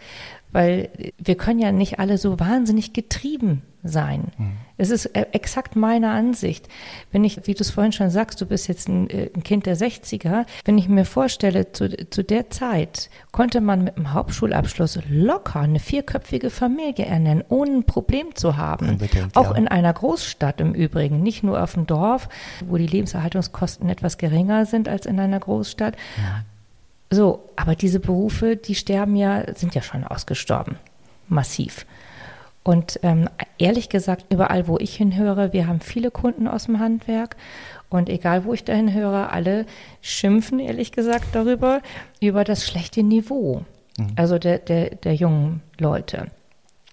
weil 0.53 0.91
wir 1.19 1.37
können 1.37 1.59
ja 1.59 1.73
nicht 1.73 1.99
alle 1.99 2.19
so 2.19 2.39
wahnsinnig 2.39 2.93
getrieben 2.93 3.63
sein. 3.85 4.29
Mhm. 4.39 4.53
Es 4.77 4.91
ist 4.91 5.07
äh, 5.07 5.27
exakt 5.33 5.77
meine 5.77 6.11
Ansicht. 6.11 6.69
Wenn 7.11 7.25
ich, 7.25 7.47
wie 7.47 7.55
du 7.55 7.63
es 7.63 7.71
vorhin 7.71 7.93
schon 7.93 8.11
sagst, 8.11 8.41
du 8.41 8.47
bist 8.47 8.69
jetzt 8.69 8.89
ein, 8.89 9.11
äh, 9.11 9.31
ein, 9.35 9.43
Kind 9.43 9.67
der 9.67 9.77
60er, 9.77 10.45
wenn 10.65 10.79
ich 10.79 10.89
mir 10.89 11.05
vorstelle, 11.05 11.73
zu, 11.73 11.89
zu 12.09 12.23
der 12.23 12.51
Zeit 12.51 13.11
konnte 13.33 13.61
man 13.61 13.85
mit 13.85 13.97
einem 13.97 14.13
Hauptschulabschluss 14.13 15.01
locker 15.09 15.61
eine 15.61 15.81
vierköpfige 15.81 16.51
Familie 16.51 17.07
ernähren, 17.07 17.43
ohne 17.49 17.79
ein 17.79 17.85
Problem 17.85 18.35
zu 18.35 18.57
haben. 18.57 18.91
Unbedingt, 18.91 19.37
Auch 19.37 19.51
ja. 19.51 19.57
in 19.57 19.69
einer 19.69 19.93
Großstadt 19.93 20.61
im 20.61 20.75
Übrigen, 20.75 21.23
nicht 21.23 21.43
nur 21.43 21.63
auf 21.63 21.75
dem 21.75 21.87
Dorf, 21.87 22.29
wo 22.67 22.77
die 22.77 22.87
Lebenserhaltungskosten 22.87 23.89
etwas 23.89 24.17
geringer 24.17 24.67
sind 24.67 24.89
als 24.89 25.07
in 25.07 25.19
einer 25.19 25.41
Großstadt. 25.41 25.97
Ja. 26.19 26.45
So, 27.13 27.51
aber 27.57 27.77
diese 27.77 28.01
Berufe, 28.01 28.57
die 28.57 28.75
sterben 28.75 29.17
ja, 29.17 29.45
sind 29.55 29.75
ja 29.75 29.83
schon 29.83 30.03
ausgestorben. 30.03 30.79
Massiv. 31.29 31.85
Und 32.63 32.99
ähm, 33.03 33.29
ehrlich 33.59 33.91
gesagt, 33.91 34.33
überall, 34.33 34.67
wo 34.67 34.79
ich 34.79 34.97
hinhöre, 34.97 35.53
wir 35.53 35.67
haben 35.67 35.81
viele 35.81 36.11
Kunden 36.11 36.49
aus 36.49 36.65
dem 36.65 36.79
Handwerk. 36.79 37.37
Und 37.91 38.09
egal, 38.09 38.45
wo 38.45 38.55
ich 38.55 38.65
dahin 38.65 38.95
höre, 38.95 39.31
alle 39.31 39.67
schimpfen, 40.01 40.59
ehrlich 40.59 40.93
gesagt, 40.93 41.27
darüber, 41.33 41.83
über 42.21 42.45
das 42.45 42.67
schlechte 42.67 43.03
Niveau. 43.03 43.63
Mhm. 43.99 44.13
Also 44.17 44.39
der, 44.39 44.59
der, 44.59 44.95
der 44.95 45.15
jungen 45.15 45.61
Leute. 45.79 46.29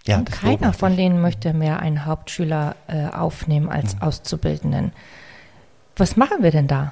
Ja, 0.05 0.17
und 0.17 0.29
keiner 0.29 0.73
von 0.73 0.97
denen 0.97 1.21
möchte 1.21 1.53
mehr 1.53 1.79
einen 1.79 2.05
Hauptschüler 2.05 2.75
äh, 2.87 3.07
aufnehmen 3.07 3.69
als 3.69 3.95
mhm. 3.95 4.01
Auszubildenden. 4.01 4.91
Was 5.95 6.17
machen 6.17 6.43
wir 6.43 6.51
denn 6.51 6.67
da? 6.67 6.91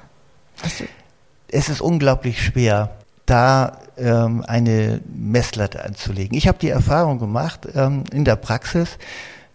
Es 1.48 1.68
ist 1.68 1.82
unglaublich 1.82 2.42
schwer 2.42 2.97
da 3.28 3.78
ähm, 3.96 4.44
eine 4.46 5.00
Messlatte 5.14 5.84
anzulegen. 5.84 6.36
Ich 6.36 6.48
habe 6.48 6.58
die 6.58 6.70
Erfahrung 6.70 7.18
gemacht 7.18 7.68
ähm, 7.74 8.04
in 8.12 8.24
der 8.24 8.36
Praxis, 8.36 8.98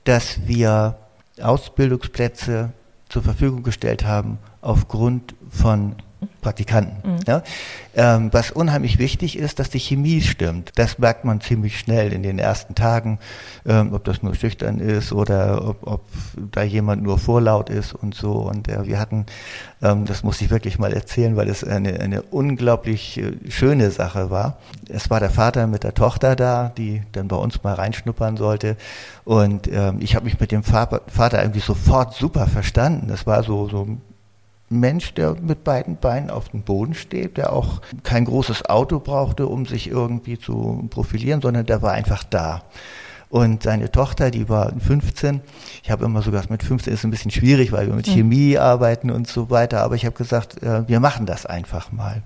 dass 0.04 0.46
wir 0.46 0.98
Ausbildungsplätze 1.42 2.72
zur 3.10 3.24
Verfügung 3.24 3.64
gestellt 3.64 4.06
haben 4.06 4.38
aufgrund 4.62 5.36
von 5.50 5.96
Praktikanten. 6.42 7.12
Mhm. 7.12 7.20
Ja? 7.28 7.44
Ähm, 7.96 8.30
was 8.32 8.52
unheimlich 8.52 8.98
wichtig 8.98 9.38
ist, 9.38 9.60
dass 9.60 9.70
die 9.70 9.80
Chemie 9.80 10.22
stimmt. 10.22 10.72
Das 10.76 10.98
merkt 10.98 11.26
man 11.26 11.42
ziemlich 11.42 11.78
schnell 11.78 12.12
in 12.12 12.24
den 12.24 12.40
ersten 12.40 12.76
Tagen, 12.76 13.20
ähm, 13.66 13.94
ob 13.94 14.04
das 14.04 14.24
nur 14.24 14.34
schüchtern 14.36 14.80
ist 14.80 15.14
oder 15.14 15.68
ob, 15.68 15.88
ob, 15.88 16.02
da 16.52 16.64
jemand 16.64 17.04
nur 17.04 17.20
vorlaut 17.20 17.70
ist 17.70 17.94
und 17.94 18.16
so. 18.16 18.34
Und 18.34 18.68
äh, 18.68 18.86
wir 18.86 19.00
hatten, 19.00 19.26
ähm, 19.82 20.06
das 20.06 20.24
muss 20.24 20.42
ich 20.42 20.50
wirklich 20.50 20.80
mal 20.80 20.94
erzählen, 20.94 21.36
weil 21.36 21.50
es 21.50 21.64
eine, 21.64 22.00
eine 22.00 22.24
unglaublich 22.24 23.18
äh, 23.20 23.34
schöne 23.50 23.92
Sache 23.92 24.30
war. 24.30 24.58
Es 24.90 25.10
war 25.10 25.20
der 25.20 25.30
Vater 25.30 25.68
mit 25.68 25.84
der 25.84 25.94
Tochter 25.94 26.36
da, 26.36 26.72
die 26.78 27.04
dann 27.12 27.28
bei 27.28 27.36
uns 27.36 27.64
mal 27.64 27.74
reinschnuppern 27.74 28.38
sollte. 28.38 28.76
Und 29.24 29.68
ähm, 29.72 29.98
ich 30.00 30.16
habe 30.16 30.26
mich 30.26 30.40
mit 30.40 30.52
dem 30.52 30.64
Vater 30.64 31.42
irgendwie 31.42 31.60
sofort 31.60 32.14
super 32.14 32.48
verstanden. 32.48 33.08
Das 33.08 33.28
war 33.28 33.44
so, 33.44 33.70
so 33.70 33.88
Mensch, 34.80 35.14
der 35.14 35.36
mit 35.42 35.64
beiden 35.64 35.98
Beinen 35.98 36.30
auf 36.30 36.50
dem 36.50 36.64
Boden 36.64 36.94
steht, 36.94 37.38
der 37.38 37.54
auch 37.54 37.82
kein 38.04 38.26
großes 38.26 38.66
Auto 38.66 39.00
brauchte, 39.00 39.48
um 39.48 39.66
sich 39.66 39.90
irgendwie 39.90 40.38
zu 40.38 40.88
profilieren, 40.90 41.42
sondern 41.42 41.66
der 41.66 41.82
war 41.82 41.94
einfach 41.94 42.24
da. 42.24 42.64
Und 43.30 43.64
seine 43.64 43.90
Tochter, 43.90 44.30
die 44.30 44.48
war 44.48 44.72
15. 44.78 45.42
Ich 45.82 45.90
habe 45.90 46.06
immer 46.06 46.22
sogar 46.22 46.44
mit 46.50 46.62
15 46.62 46.94
ist 46.94 47.04
ein 47.04 47.10
bisschen 47.10 47.32
schwierig, 47.32 47.72
weil 47.72 47.88
wir 47.88 47.96
mit 47.96 48.06
hm. 48.06 48.14
Chemie 48.14 48.60
arbeiten 48.60 49.10
und 49.10 49.28
so 49.28 49.50
weiter. 49.50 49.82
Aber 49.82 49.96
ich 49.96 50.06
habe 50.06 50.16
gesagt, 50.16 50.62
äh, 50.62 50.88
wir 50.88 51.00
machen 51.00 51.26
das 51.26 51.48
einfach 51.48 51.92
mal. 51.92 52.22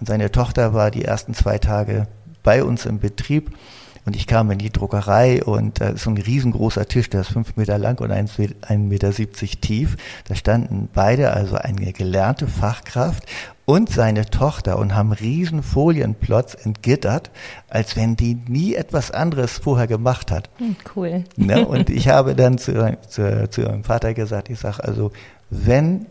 Und 0.00 0.08
seine 0.08 0.32
Tochter 0.32 0.74
war 0.74 0.90
die 0.90 1.04
ersten 1.04 1.34
zwei 1.34 1.58
Tage 1.58 2.08
bei 2.42 2.64
uns 2.64 2.84
im 2.84 2.98
Betrieb 2.98 3.56
und 4.06 4.16
ich 4.16 4.26
kam 4.26 4.50
in 4.50 4.58
die 4.58 4.70
Druckerei 4.70 5.42
und 5.42 5.80
da 5.80 5.90
ist 5.90 6.04
so 6.04 6.10
ein 6.10 6.18
riesengroßer 6.18 6.86
Tisch, 6.86 7.08
der 7.08 7.22
ist 7.22 7.32
fünf 7.32 7.56
Meter 7.56 7.78
lang 7.78 8.00
und 8.00 8.10
ein 8.10 8.88
Meter 8.88 9.12
siebzig 9.12 9.60
tief. 9.60 9.96
Da 10.28 10.34
standen 10.34 10.88
beide, 10.92 11.32
also 11.32 11.56
eine 11.56 11.92
gelernte 11.92 12.46
Fachkraft 12.46 13.24
und 13.64 13.88
seine 13.88 14.26
Tochter 14.26 14.78
und 14.78 14.94
haben 14.94 15.12
riesen 15.12 15.62
Folienplots 15.62 16.54
entgittert, 16.54 17.30
als 17.68 17.96
wenn 17.96 18.14
die 18.14 18.34
nie 18.46 18.74
etwas 18.74 19.10
anderes 19.10 19.58
vorher 19.58 19.86
gemacht 19.86 20.30
hat. 20.30 20.50
Hm, 20.58 20.76
cool. 20.94 21.24
Ja, 21.36 21.46
ne, 21.56 21.66
und 21.66 21.88
ich 21.88 22.08
habe 22.08 22.34
dann 22.34 22.58
zu, 22.58 22.98
zu, 23.08 23.48
zu 23.48 23.62
ihrem 23.62 23.84
Vater 23.84 24.12
gesagt, 24.12 24.50
ich 24.50 24.58
sage 24.58 24.84
also, 24.84 25.12
wenn 25.48 26.06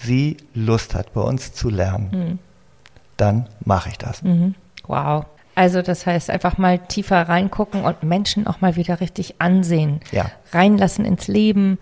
sie 0.00 0.36
Lust 0.54 0.94
hat, 0.94 1.12
bei 1.14 1.20
uns 1.20 1.52
zu 1.52 1.68
lernen, 1.68 2.10
mhm. 2.12 2.38
dann 3.16 3.48
mache 3.64 3.88
ich 3.88 3.98
das. 3.98 4.22
Mhm. 4.22 4.54
Wow. 4.86 5.26
Also 5.58 5.82
das 5.82 6.06
heißt, 6.06 6.30
einfach 6.30 6.56
mal 6.56 6.78
tiefer 6.78 7.20
reingucken 7.28 7.82
und 7.82 8.04
Menschen 8.04 8.46
auch 8.46 8.60
mal 8.60 8.76
wieder 8.76 9.00
richtig 9.00 9.40
ansehen. 9.40 9.98
Ja. 10.12 10.30
Reinlassen 10.52 11.04
ins 11.04 11.26
Leben 11.26 11.78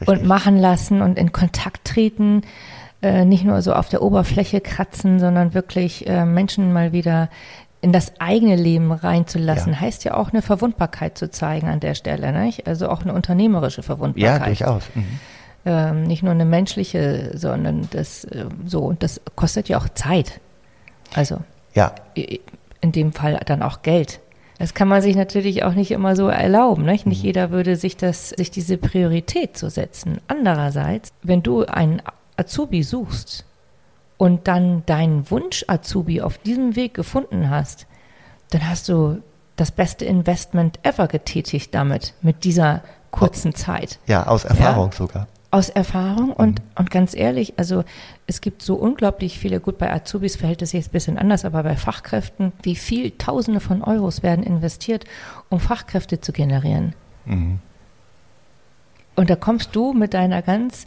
richtig. 0.00 0.08
und 0.08 0.26
machen 0.26 0.58
lassen 0.58 1.00
und 1.00 1.16
in 1.16 1.30
Kontakt 1.30 1.84
treten. 1.84 2.42
Äh, 3.02 3.24
nicht 3.24 3.44
nur 3.44 3.62
so 3.62 3.72
auf 3.72 3.88
der 3.88 4.02
Oberfläche 4.02 4.60
kratzen, 4.60 5.20
sondern 5.20 5.54
wirklich 5.54 6.08
äh, 6.08 6.24
Menschen 6.24 6.72
mal 6.72 6.90
wieder 6.90 7.30
in 7.80 7.92
das 7.92 8.14
eigene 8.18 8.56
Leben 8.56 8.90
reinzulassen, 8.90 9.74
ja. 9.74 9.80
heißt 9.80 10.02
ja 10.02 10.14
auch 10.14 10.32
eine 10.32 10.42
Verwundbarkeit 10.42 11.16
zu 11.16 11.30
zeigen 11.30 11.68
an 11.68 11.78
der 11.78 11.94
Stelle, 11.94 12.32
nicht? 12.32 12.66
Also 12.66 12.88
auch 12.88 13.02
eine 13.02 13.14
unternehmerische 13.14 13.84
Verwundbarkeit. 13.84 14.40
Ja, 14.40 14.44
durchaus. 14.44 14.82
Mhm. 14.92 15.20
Ähm, 15.66 16.02
nicht 16.02 16.24
nur 16.24 16.32
eine 16.32 16.46
menschliche, 16.46 17.30
sondern 17.38 17.86
das 17.92 18.24
äh, 18.24 18.46
so, 18.66 18.92
das 18.98 19.20
kostet 19.36 19.68
ja 19.68 19.78
auch 19.78 19.88
Zeit. 19.90 20.40
Also 21.14 21.38
ja 21.74 21.94
in 22.80 22.92
dem 22.92 23.12
Fall 23.12 23.40
dann 23.46 23.62
auch 23.62 23.82
Geld. 23.82 24.20
Das 24.58 24.74
kann 24.74 24.88
man 24.88 25.00
sich 25.00 25.16
natürlich 25.16 25.64
auch 25.64 25.72
nicht 25.72 25.90
immer 25.90 26.14
so 26.16 26.28
erlauben. 26.28 26.84
Nicht, 26.84 27.06
nicht 27.06 27.20
mhm. 27.20 27.26
jeder 27.26 27.50
würde 27.50 27.76
sich 27.76 27.96
das, 27.96 28.30
sich 28.30 28.50
diese 28.50 28.76
Priorität 28.76 29.56
zu 29.56 29.70
setzen. 29.70 30.20
Andererseits, 30.28 31.12
wenn 31.22 31.42
du 31.42 31.64
einen 31.64 32.02
Azubi 32.36 32.82
suchst 32.82 33.46
und 34.18 34.48
dann 34.48 34.84
deinen 34.84 35.30
Wunsch 35.30 35.64
Azubi 35.66 36.20
auf 36.20 36.36
diesem 36.36 36.76
Weg 36.76 36.92
gefunden 36.92 37.48
hast, 37.48 37.86
dann 38.50 38.68
hast 38.68 38.88
du 38.90 39.22
das 39.56 39.70
beste 39.70 40.04
Investment 40.04 40.78
ever 40.82 41.06
getätigt 41.06 41.74
damit, 41.74 42.14
mit 42.20 42.44
dieser 42.44 42.82
kurzen 43.10 43.54
Zeit. 43.54 43.98
Ja, 44.06 44.26
aus 44.26 44.44
Erfahrung 44.44 44.90
ja? 44.90 44.96
sogar. 44.96 45.26
Aus 45.52 45.68
Erfahrung 45.68 46.32
und, 46.32 46.60
mhm. 46.60 46.66
und 46.76 46.90
ganz 46.90 47.14
ehrlich, 47.14 47.54
also 47.56 47.84
es 48.26 48.40
gibt 48.40 48.62
so 48.62 48.76
unglaublich 48.76 49.38
viele, 49.38 49.58
gut, 49.58 49.78
bei 49.78 49.92
Azubis 49.92 50.36
verhält 50.36 50.62
es 50.62 50.70
sich 50.70 50.78
jetzt 50.78 50.90
ein 50.90 50.92
bisschen 50.92 51.18
anders, 51.18 51.44
aber 51.44 51.64
bei 51.64 51.76
Fachkräften, 51.76 52.52
wie 52.62 52.76
viel 52.76 53.10
Tausende 53.12 53.58
von 53.58 53.82
Euros 53.82 54.22
werden 54.22 54.44
investiert, 54.44 55.04
um 55.48 55.58
Fachkräfte 55.58 56.20
zu 56.20 56.32
generieren. 56.32 56.94
Mhm. 57.24 57.58
Und 59.16 59.28
da 59.28 59.36
kommst 59.36 59.74
du 59.74 59.92
mit 59.92 60.14
deiner 60.14 60.40
ganz 60.40 60.86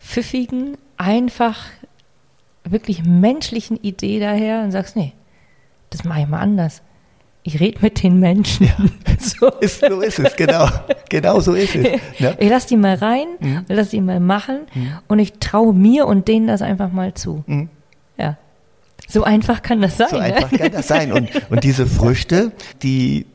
pfiffigen, 0.00 0.76
einfach, 0.96 1.66
wirklich 2.64 3.04
menschlichen 3.04 3.76
Idee 3.76 4.18
daher 4.18 4.62
und 4.62 4.72
sagst, 4.72 4.96
nee, 4.96 5.12
das 5.90 6.02
mache 6.02 6.22
ich 6.22 6.26
mal 6.26 6.40
anders 6.40 6.82
ich 7.46 7.60
rede 7.60 7.78
mit 7.82 8.02
den 8.02 8.18
Menschen. 8.18 8.66
Ja. 8.66 8.74
So. 9.16 9.48
Ist, 9.60 9.80
so 9.80 10.00
ist 10.00 10.18
es, 10.18 10.36
genau. 10.36 10.68
Genau 11.08 11.40
so 11.40 11.54
ist 11.54 11.74
es. 11.76 11.82
Ne? 12.20 12.36
Ich 12.38 12.50
lasse 12.50 12.68
die 12.68 12.76
mal 12.76 12.94
rein, 12.94 13.26
mhm. 13.38 13.64
lasse 13.68 13.92
die 13.92 14.00
mal 14.00 14.20
machen 14.20 14.66
mhm. 14.74 14.98
und 15.08 15.18
ich 15.18 15.34
traue 15.34 15.72
mir 15.72 16.06
und 16.06 16.28
denen 16.28 16.46
das 16.46 16.60
einfach 16.62 16.92
mal 16.92 17.14
zu. 17.14 17.42
Mhm. 17.46 17.68
Ja. 18.18 18.36
So 19.08 19.22
einfach 19.22 19.62
kann 19.62 19.80
das 19.80 19.96
sein. 19.96 20.08
So 20.10 20.16
ne? 20.16 20.24
einfach 20.24 20.50
kann 20.50 20.72
das 20.72 20.88
sein. 20.88 21.12
Und, 21.12 21.30
und 21.50 21.64
diese 21.64 21.86
Früchte, 21.86 22.52
die 22.82 23.26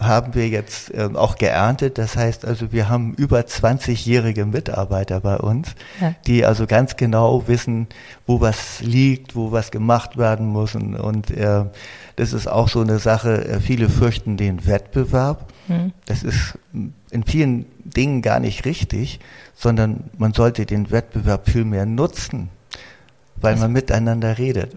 haben 0.00 0.34
wir 0.34 0.48
jetzt 0.48 0.92
ähm, 0.94 1.16
auch 1.16 1.36
geerntet. 1.36 1.98
Das 1.98 2.16
heißt 2.16 2.44
also, 2.44 2.72
wir 2.72 2.88
haben 2.88 3.14
über 3.14 3.40
20-jährige 3.40 4.46
Mitarbeiter 4.46 5.20
bei 5.20 5.36
uns, 5.36 5.74
ja. 6.00 6.14
die 6.26 6.44
also 6.44 6.66
ganz 6.66 6.96
genau 6.96 7.46
wissen, 7.46 7.86
wo 8.26 8.40
was 8.40 8.80
liegt, 8.80 9.36
wo 9.36 9.52
was 9.52 9.70
gemacht 9.70 10.16
werden 10.16 10.48
muss. 10.48 10.74
Und, 10.74 10.96
und 10.96 11.30
äh, 11.30 11.64
das 12.20 12.34
ist 12.34 12.46
auch 12.46 12.68
so 12.68 12.82
eine 12.82 12.98
Sache, 12.98 13.46
äh, 13.46 13.60
viele 13.60 13.88
fürchten 13.88 14.36
den 14.36 14.66
Wettbewerb. 14.66 15.50
Mhm. 15.68 15.92
Das 16.04 16.22
ist 16.22 16.58
in 17.10 17.24
vielen 17.24 17.64
Dingen 17.82 18.20
gar 18.20 18.40
nicht 18.40 18.66
richtig, 18.66 19.20
sondern 19.54 20.04
man 20.18 20.34
sollte 20.34 20.66
den 20.66 20.90
Wettbewerb 20.90 21.48
viel 21.48 21.64
mehr 21.64 21.86
nutzen, 21.86 22.50
weil 23.36 23.56
man 23.56 23.72
miteinander 23.72 24.36
redet. 24.36 24.76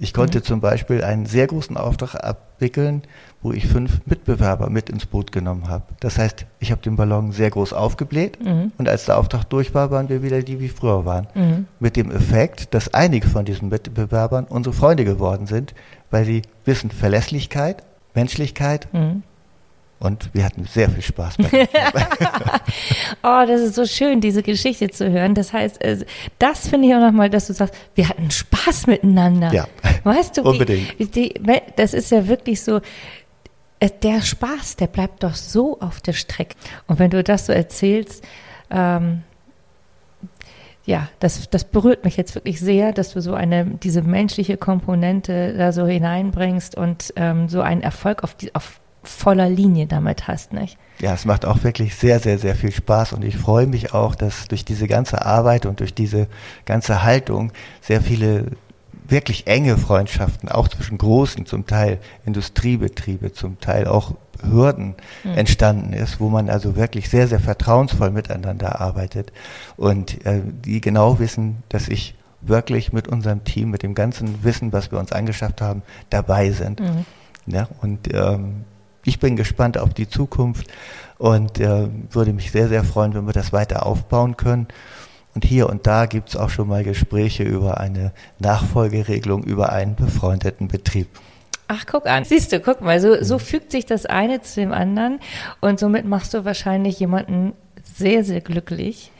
Ich 0.00 0.12
konnte 0.12 0.40
mhm. 0.40 0.44
zum 0.44 0.60
Beispiel 0.60 1.02
einen 1.02 1.24
sehr 1.24 1.46
großen 1.46 1.78
Auftrag 1.78 2.16
abwickeln, 2.16 3.02
wo 3.40 3.52
ich 3.52 3.66
fünf 3.66 4.00
Mitbewerber 4.04 4.68
mit 4.68 4.90
ins 4.90 5.06
Boot 5.06 5.32
genommen 5.32 5.68
habe. 5.68 5.84
Das 6.00 6.18
heißt, 6.18 6.44
ich 6.60 6.72
habe 6.72 6.82
den 6.82 6.96
Ballon 6.96 7.32
sehr 7.32 7.50
groß 7.50 7.72
aufgebläht 7.72 8.44
mhm. 8.44 8.72
und 8.76 8.86
als 8.86 9.06
der 9.06 9.16
Auftrag 9.16 9.44
durch 9.44 9.74
war, 9.74 9.90
waren 9.90 10.10
wir 10.10 10.22
wieder 10.22 10.42
die, 10.42 10.60
wie 10.60 10.68
früher 10.68 11.06
waren. 11.06 11.26
Mhm. 11.34 11.66
Mit 11.80 11.96
dem 11.96 12.10
Effekt, 12.10 12.74
dass 12.74 12.92
einige 12.92 13.28
von 13.28 13.46
diesen 13.46 13.70
Mitbewerbern 13.70 14.44
unsere 14.44 14.74
Freunde 14.74 15.06
geworden 15.06 15.46
sind, 15.46 15.74
weil 16.12 16.24
sie 16.24 16.42
wissen 16.64 16.90
Verlässlichkeit, 16.90 17.82
Menschlichkeit 18.14 18.92
mhm. 18.92 19.24
Und 20.02 20.30
wir 20.34 20.44
hatten 20.44 20.64
sehr 20.64 20.90
viel 20.90 21.00
Spaß. 21.00 21.36
oh, 23.22 23.44
das 23.46 23.60
ist 23.60 23.76
so 23.76 23.86
schön, 23.86 24.20
diese 24.20 24.42
Geschichte 24.42 24.90
zu 24.90 25.08
hören. 25.08 25.36
Das 25.36 25.52
heißt, 25.52 25.80
äh, 25.80 26.04
das 26.40 26.66
finde 26.66 26.88
ich 26.88 26.94
auch 26.96 26.98
nochmal, 26.98 27.30
dass 27.30 27.46
du 27.46 27.52
sagst, 27.52 27.72
wir 27.94 28.08
hatten 28.08 28.28
Spaß 28.28 28.88
miteinander. 28.88 29.52
Ja, 29.52 29.68
weißt 30.02 30.38
du, 30.38 30.42
unbedingt. 30.42 30.98
Wie, 30.98 31.06
die, 31.06 31.34
das 31.76 31.94
ist 31.94 32.10
ja 32.10 32.26
wirklich 32.26 32.62
so, 32.62 32.80
äh, 33.78 33.90
der 34.02 34.22
Spaß, 34.22 34.74
der 34.74 34.88
bleibt 34.88 35.22
doch 35.22 35.36
so 35.36 35.78
auf 35.78 36.00
der 36.00 36.14
Strecke. 36.14 36.56
Und 36.88 36.98
wenn 36.98 37.10
du 37.10 37.22
das 37.22 37.46
so 37.46 37.52
erzählst, 37.52 38.24
ähm, 38.72 39.22
ja, 40.84 41.08
das, 41.20 41.48
das 41.50 41.64
berührt 41.64 42.04
mich 42.04 42.16
jetzt 42.16 42.34
wirklich 42.34 42.60
sehr, 42.60 42.92
dass 42.92 43.12
du 43.12 43.20
so 43.20 43.34
eine, 43.34 43.64
diese 43.64 44.02
menschliche 44.02 44.56
Komponente 44.56 45.54
da 45.56 45.72
so 45.72 45.86
hineinbringst 45.86 46.76
und 46.76 47.12
ähm, 47.16 47.48
so 47.48 47.60
einen 47.60 47.82
Erfolg 47.82 48.24
auf, 48.24 48.34
die, 48.34 48.54
auf 48.54 48.80
voller 49.04 49.48
Linie 49.48 49.86
damit 49.86 50.28
hast, 50.28 50.52
nicht? 50.52 50.78
Ja, 51.00 51.14
es 51.14 51.24
macht 51.24 51.44
auch 51.44 51.64
wirklich 51.64 51.94
sehr, 51.96 52.20
sehr, 52.20 52.38
sehr 52.38 52.54
viel 52.54 52.72
Spaß 52.72 53.12
und 53.12 53.24
ich 53.24 53.36
freue 53.36 53.66
mich 53.66 53.94
auch, 53.94 54.14
dass 54.14 54.46
durch 54.48 54.64
diese 54.64 54.86
ganze 54.86 55.24
Arbeit 55.24 55.66
und 55.66 55.80
durch 55.80 55.94
diese 55.94 56.28
ganze 56.64 57.02
Haltung 57.02 57.52
sehr 57.80 58.00
viele 58.00 58.46
wirklich 59.12 59.46
enge 59.46 59.78
Freundschaften, 59.78 60.48
auch 60.48 60.66
zwischen 60.66 60.98
großen, 60.98 61.46
zum 61.46 61.66
Teil 61.66 62.00
Industriebetriebe, 62.26 63.32
zum 63.32 63.60
Teil 63.60 63.86
auch 63.86 64.14
Hürden 64.42 64.96
mhm. 65.22 65.34
entstanden 65.34 65.92
ist, 65.92 66.18
wo 66.18 66.28
man 66.28 66.50
also 66.50 66.74
wirklich 66.74 67.08
sehr, 67.08 67.28
sehr 67.28 67.38
vertrauensvoll 67.38 68.10
miteinander 68.10 68.80
arbeitet 68.80 69.32
und 69.76 70.26
äh, 70.26 70.40
die 70.44 70.80
genau 70.80 71.20
wissen, 71.20 71.62
dass 71.68 71.86
ich 71.86 72.16
wirklich 72.40 72.92
mit 72.92 73.06
unserem 73.06 73.44
Team, 73.44 73.70
mit 73.70 73.84
dem 73.84 73.94
ganzen 73.94 74.42
Wissen, 74.42 74.72
was 74.72 74.90
wir 74.90 74.98
uns 74.98 75.12
angeschafft 75.12 75.60
haben, 75.60 75.82
dabei 76.10 76.50
sind. 76.50 76.80
Mhm. 76.80 77.04
Ja, 77.46 77.68
und 77.80 78.12
ähm, 78.12 78.64
ich 79.04 79.20
bin 79.20 79.36
gespannt 79.36 79.78
auf 79.78 79.94
die 79.94 80.08
Zukunft 80.08 80.66
und 81.18 81.60
äh, 81.60 81.88
würde 82.10 82.32
mich 82.32 82.50
sehr, 82.50 82.68
sehr 82.68 82.82
freuen, 82.82 83.14
wenn 83.14 83.26
wir 83.26 83.32
das 83.32 83.52
weiter 83.52 83.86
aufbauen 83.86 84.36
können. 84.36 84.66
Und 85.34 85.44
hier 85.44 85.68
und 85.68 85.86
da 85.86 86.06
gibt 86.06 86.30
es 86.30 86.36
auch 86.36 86.50
schon 86.50 86.68
mal 86.68 86.84
Gespräche 86.84 87.42
über 87.42 87.78
eine 87.78 88.12
Nachfolgeregelung 88.38 89.44
über 89.44 89.72
einen 89.72 89.94
befreundeten 89.94 90.68
Betrieb. 90.68 91.08
Ach, 91.68 91.86
guck 91.86 92.06
an. 92.06 92.24
Siehst 92.24 92.52
du, 92.52 92.60
guck 92.60 92.82
mal, 92.82 93.00
so, 93.00 93.22
so 93.22 93.38
fügt 93.38 93.72
sich 93.72 93.86
das 93.86 94.04
eine 94.04 94.42
zu 94.42 94.60
dem 94.60 94.72
anderen 94.72 95.20
und 95.60 95.78
somit 95.78 96.04
machst 96.04 96.34
du 96.34 96.44
wahrscheinlich 96.44 97.00
jemanden 97.00 97.54
sehr, 97.82 98.24
sehr 98.24 98.42
glücklich 98.42 99.10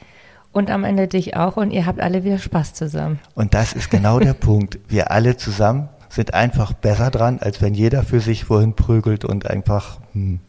und 0.53 0.71
am 0.71 0.85
Ende 0.85 1.09
dich 1.09 1.35
auch 1.35 1.57
und 1.57 1.71
ihr 1.71 1.87
habt 1.87 2.01
alle 2.01 2.25
wieder 2.25 2.39
Spaß 2.39 2.75
zusammen. 2.75 3.21
Und 3.35 3.55
das 3.55 3.73
ist 3.73 3.91
genau 3.91 4.21
der 4.21 4.35
Punkt. 4.35 4.79
Wir 4.89 5.11
alle 5.11 5.39
zusammen 5.39 5.89
sind 6.11 6.35
einfach 6.35 6.75
besser 6.75 7.11
dran, 7.11 7.39
als 7.41 7.63
wenn 7.63 7.73
jeder 7.73 8.03
für 8.03 8.21
sich 8.21 8.45
vorhin 8.45 8.75
prügelt 8.75 9.25
und 9.25 9.49
einfach 9.49 9.99
hm, 10.13 10.41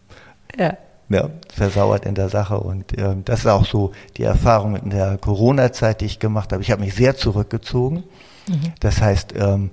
ja. 0.58 0.78
Ja, 1.10 1.30
versauert 1.54 2.06
in 2.06 2.16
der 2.16 2.30
Sache. 2.30 2.60
Und 2.60 2.98
äh, 2.98 3.16
das 3.26 3.42
ist 3.42 3.48
auch 3.48 3.66
so 3.66 3.92
die 4.18 4.24
Erfahrung 4.24 4.76
in 4.76 4.90
der 4.90 5.18
Corona-Zeit, 5.18 6.02
die 6.02 6.06
ich 6.06 6.20
gemacht 6.20 6.52
habe. 6.52 6.62
Ich 6.62 6.72
habe 6.72 6.82
mich 6.82 6.96
sehr 6.96 7.16
zurückgezogen. 7.16 8.04
Mhm. 8.48 8.74
Das 8.80 9.02
heißt, 9.02 9.34
ähm, 9.38 9.70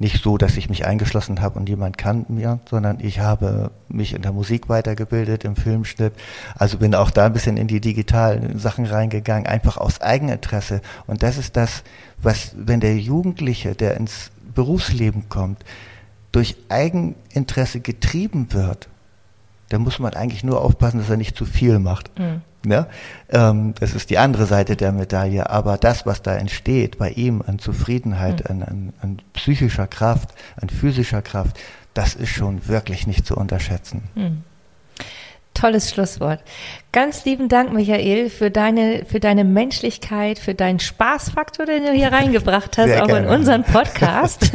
nicht 0.00 0.22
so, 0.22 0.38
dass 0.38 0.56
ich 0.56 0.70
mich 0.70 0.86
eingeschlossen 0.86 1.42
habe 1.42 1.58
und 1.58 1.68
jemand 1.68 1.98
kann 1.98 2.24
mir, 2.28 2.58
sondern 2.68 3.00
ich 3.00 3.20
habe 3.20 3.70
mich 3.88 4.14
in 4.14 4.22
der 4.22 4.32
Musik 4.32 4.70
weitergebildet, 4.70 5.44
im 5.44 5.56
Filmschnitt. 5.56 6.14
Also 6.56 6.78
bin 6.78 6.94
auch 6.94 7.10
da 7.10 7.26
ein 7.26 7.34
bisschen 7.34 7.58
in 7.58 7.68
die 7.68 7.82
digitalen 7.82 8.58
Sachen 8.58 8.86
reingegangen, 8.86 9.46
einfach 9.46 9.76
aus 9.76 10.00
Eigeninteresse. 10.00 10.80
Und 11.06 11.22
das 11.22 11.36
ist 11.36 11.54
das, 11.54 11.82
was, 12.16 12.54
wenn 12.56 12.80
der 12.80 12.96
Jugendliche, 12.96 13.74
der 13.74 13.98
ins 13.98 14.30
Berufsleben 14.54 15.28
kommt, 15.28 15.62
durch 16.32 16.56
Eigeninteresse 16.70 17.80
getrieben 17.80 18.54
wird, 18.54 18.88
dann 19.70 19.82
muss 19.82 19.98
man 19.98 20.12
eigentlich 20.14 20.44
nur 20.44 20.60
aufpassen, 20.60 20.98
dass 20.98 21.08
er 21.08 21.16
nicht 21.16 21.36
zu 21.36 21.46
viel 21.46 21.78
macht. 21.78 22.10
Mhm. 22.18 22.42
Ja? 22.66 22.88
Ähm, 23.30 23.74
das 23.78 23.94
ist 23.94 24.10
die 24.10 24.18
andere 24.18 24.44
Seite 24.44 24.76
der 24.76 24.92
Medaille. 24.92 25.48
Aber 25.48 25.78
das, 25.78 26.04
was 26.04 26.22
da 26.22 26.34
entsteht 26.34 26.98
bei 26.98 27.10
ihm 27.10 27.42
an 27.46 27.58
Zufriedenheit, 27.58 28.44
mhm. 28.44 28.50
an, 28.50 28.62
an, 28.62 28.92
an, 29.00 29.22
psychischer 29.32 29.86
Kraft, 29.86 30.34
an 30.60 30.68
physischer 30.68 31.22
Kraft, 31.22 31.58
das 31.94 32.14
ist 32.14 32.30
schon 32.30 32.68
wirklich 32.68 33.06
nicht 33.06 33.24
zu 33.24 33.36
unterschätzen. 33.36 34.02
Mhm. 34.14 34.42
Tolles 35.54 35.90
Schlusswort. 35.90 36.40
Ganz 36.92 37.24
lieben 37.24 37.48
Dank, 37.48 37.72
Michael, 37.72 38.30
für 38.30 38.50
deine, 38.50 39.04
für 39.04 39.20
deine 39.20 39.44
Menschlichkeit, 39.44 40.38
für 40.38 40.54
deinen 40.54 40.80
Spaßfaktor, 40.80 41.66
den 41.66 41.84
du 41.84 41.92
hier 41.92 42.12
reingebracht 42.12 42.78
hast, 42.78 42.86
Sehr 42.86 43.02
auch 43.02 43.08
gerne. 43.08 43.26
in 43.26 43.32
unseren 43.34 43.64
Podcast. 43.72 44.50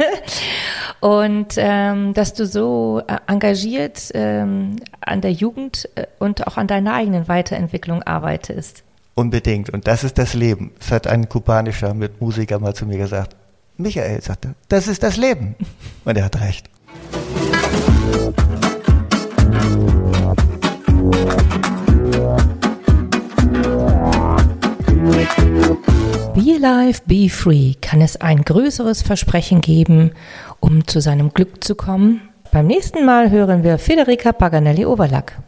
und 1.00 1.54
ähm, 1.56 2.14
dass 2.14 2.34
du 2.34 2.46
so 2.46 3.02
äh, 3.06 3.18
engagiert 3.26 4.10
ähm, 4.14 4.76
an 5.00 5.20
der 5.20 5.32
Jugend 5.32 5.88
äh, 5.94 6.06
und 6.18 6.46
auch 6.46 6.56
an 6.56 6.66
deiner 6.66 6.94
eigenen 6.94 7.28
Weiterentwicklung 7.28 8.02
arbeitest. 8.02 8.82
Unbedingt. 9.14 9.70
Und 9.70 9.86
das 9.86 10.04
ist 10.04 10.18
das 10.18 10.34
Leben. 10.34 10.72
Es 10.78 10.90
hat 10.90 11.06
ein 11.06 11.28
kubanischer 11.28 11.94
Mitmusiker 11.94 12.58
mal 12.58 12.74
zu 12.74 12.84
mir 12.84 12.98
gesagt. 12.98 13.34
Michael 13.78 14.20
sagte, 14.22 14.54
das 14.68 14.88
ist 14.88 15.02
das 15.02 15.16
Leben. 15.16 15.54
Und 16.04 16.16
er 16.16 16.24
hat 16.24 16.40
recht. 16.40 16.68
Be 26.36 26.58
Live, 26.58 27.00
Be 27.06 27.30
Free. 27.30 27.72
Kann 27.80 28.02
es 28.02 28.20
ein 28.20 28.42
größeres 28.42 29.00
Versprechen 29.00 29.62
geben, 29.62 30.10
um 30.60 30.86
zu 30.86 31.00
seinem 31.00 31.32
Glück 31.32 31.64
zu 31.64 31.74
kommen? 31.74 32.28
Beim 32.52 32.66
nächsten 32.66 33.06
Mal 33.06 33.30
hören 33.30 33.62
wir 33.64 33.78
Federica 33.78 34.32
Paganelli-Overlack. 34.32 35.38